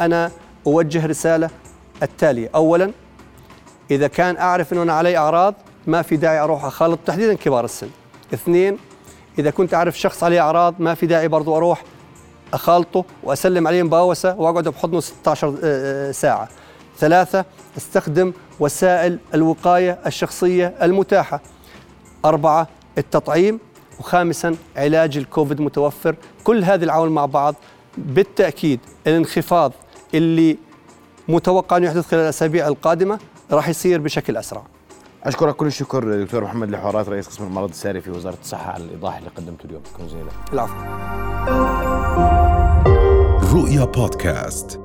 أنا 0.00 0.30
أوجه 0.66 1.06
رسالة 1.06 1.50
التالية. 2.02 2.50
أولا 2.54 2.90
إذا 3.90 4.06
كان 4.06 4.36
أعرف 4.36 4.72
أنه 4.72 4.82
أنا 4.82 4.92
علي 4.92 5.16
أعراض 5.16 5.54
ما 5.86 6.02
في 6.02 6.16
داعي 6.16 6.38
أروح 6.38 6.64
أخالط 6.64 6.98
تحديدا 7.06 7.34
كبار 7.34 7.64
السن. 7.64 7.88
اثنين 8.34 8.78
إذا 9.38 9.50
كنت 9.50 9.74
أعرف 9.74 9.98
شخص 9.98 10.24
عليه 10.24 10.40
أعراض 10.40 10.74
ما 10.78 10.94
في 10.94 11.06
داعي 11.06 11.28
برضو 11.28 11.56
أروح 11.56 11.82
أخالطه 12.54 13.04
وأسلم 13.22 13.66
عليه 13.66 13.82
مباوسة 13.82 14.34
وأقعد 14.34 14.68
بحضنه 14.68 15.00
16 15.00 15.48
آه، 15.48 15.54
آه، 15.62 16.12
ساعة. 16.12 16.48
ثلاثة 16.98 17.44
أستخدم 17.76 18.32
وسائل 18.60 19.18
الوقاية 19.34 19.98
الشخصية 20.06 20.74
المتاحة. 20.82 21.40
أربعة 22.24 22.68
التطعيم. 22.98 23.60
وخامسا 24.00 24.56
علاج 24.76 25.16
الكوفيد 25.16 25.60
متوفر. 25.60 26.16
كل 26.44 26.64
هذه 26.64 26.84
العوامل 26.84 27.12
مع 27.12 27.26
بعض 27.26 27.54
بالتأكيد 27.98 28.80
الانخفاض 29.06 29.72
اللي 30.14 30.58
متوقع 31.28 31.76
أن 31.76 31.84
يحدث 31.84 32.06
خلال 32.06 32.22
الأسابيع 32.22 32.68
القادمة 32.68 33.18
راح 33.52 33.68
يصير 33.68 34.00
بشكل 34.00 34.36
أسرع. 34.36 34.62
أشكرك 35.24 35.56
كل 35.56 35.66
الشكر 35.66 36.24
دكتور 36.24 36.44
محمد 36.44 36.68
الحوارات 36.68 37.08
رئيس 37.08 37.28
قسم 37.28 37.44
المرض 37.44 37.68
الساري 37.68 38.00
في 38.00 38.10
وزارة 38.10 38.38
الصحة 38.40 38.72
على 38.72 38.84
الإيضاح 38.84 39.16
اللي 39.16 39.30
قدمته 39.30 39.64
اليوم. 39.64 39.82
شكرا 39.94 40.06
جزيلا. 40.06 40.30
العفو. 40.52 40.74
رؤيا 43.56 43.84
بودكاست. 43.84 44.80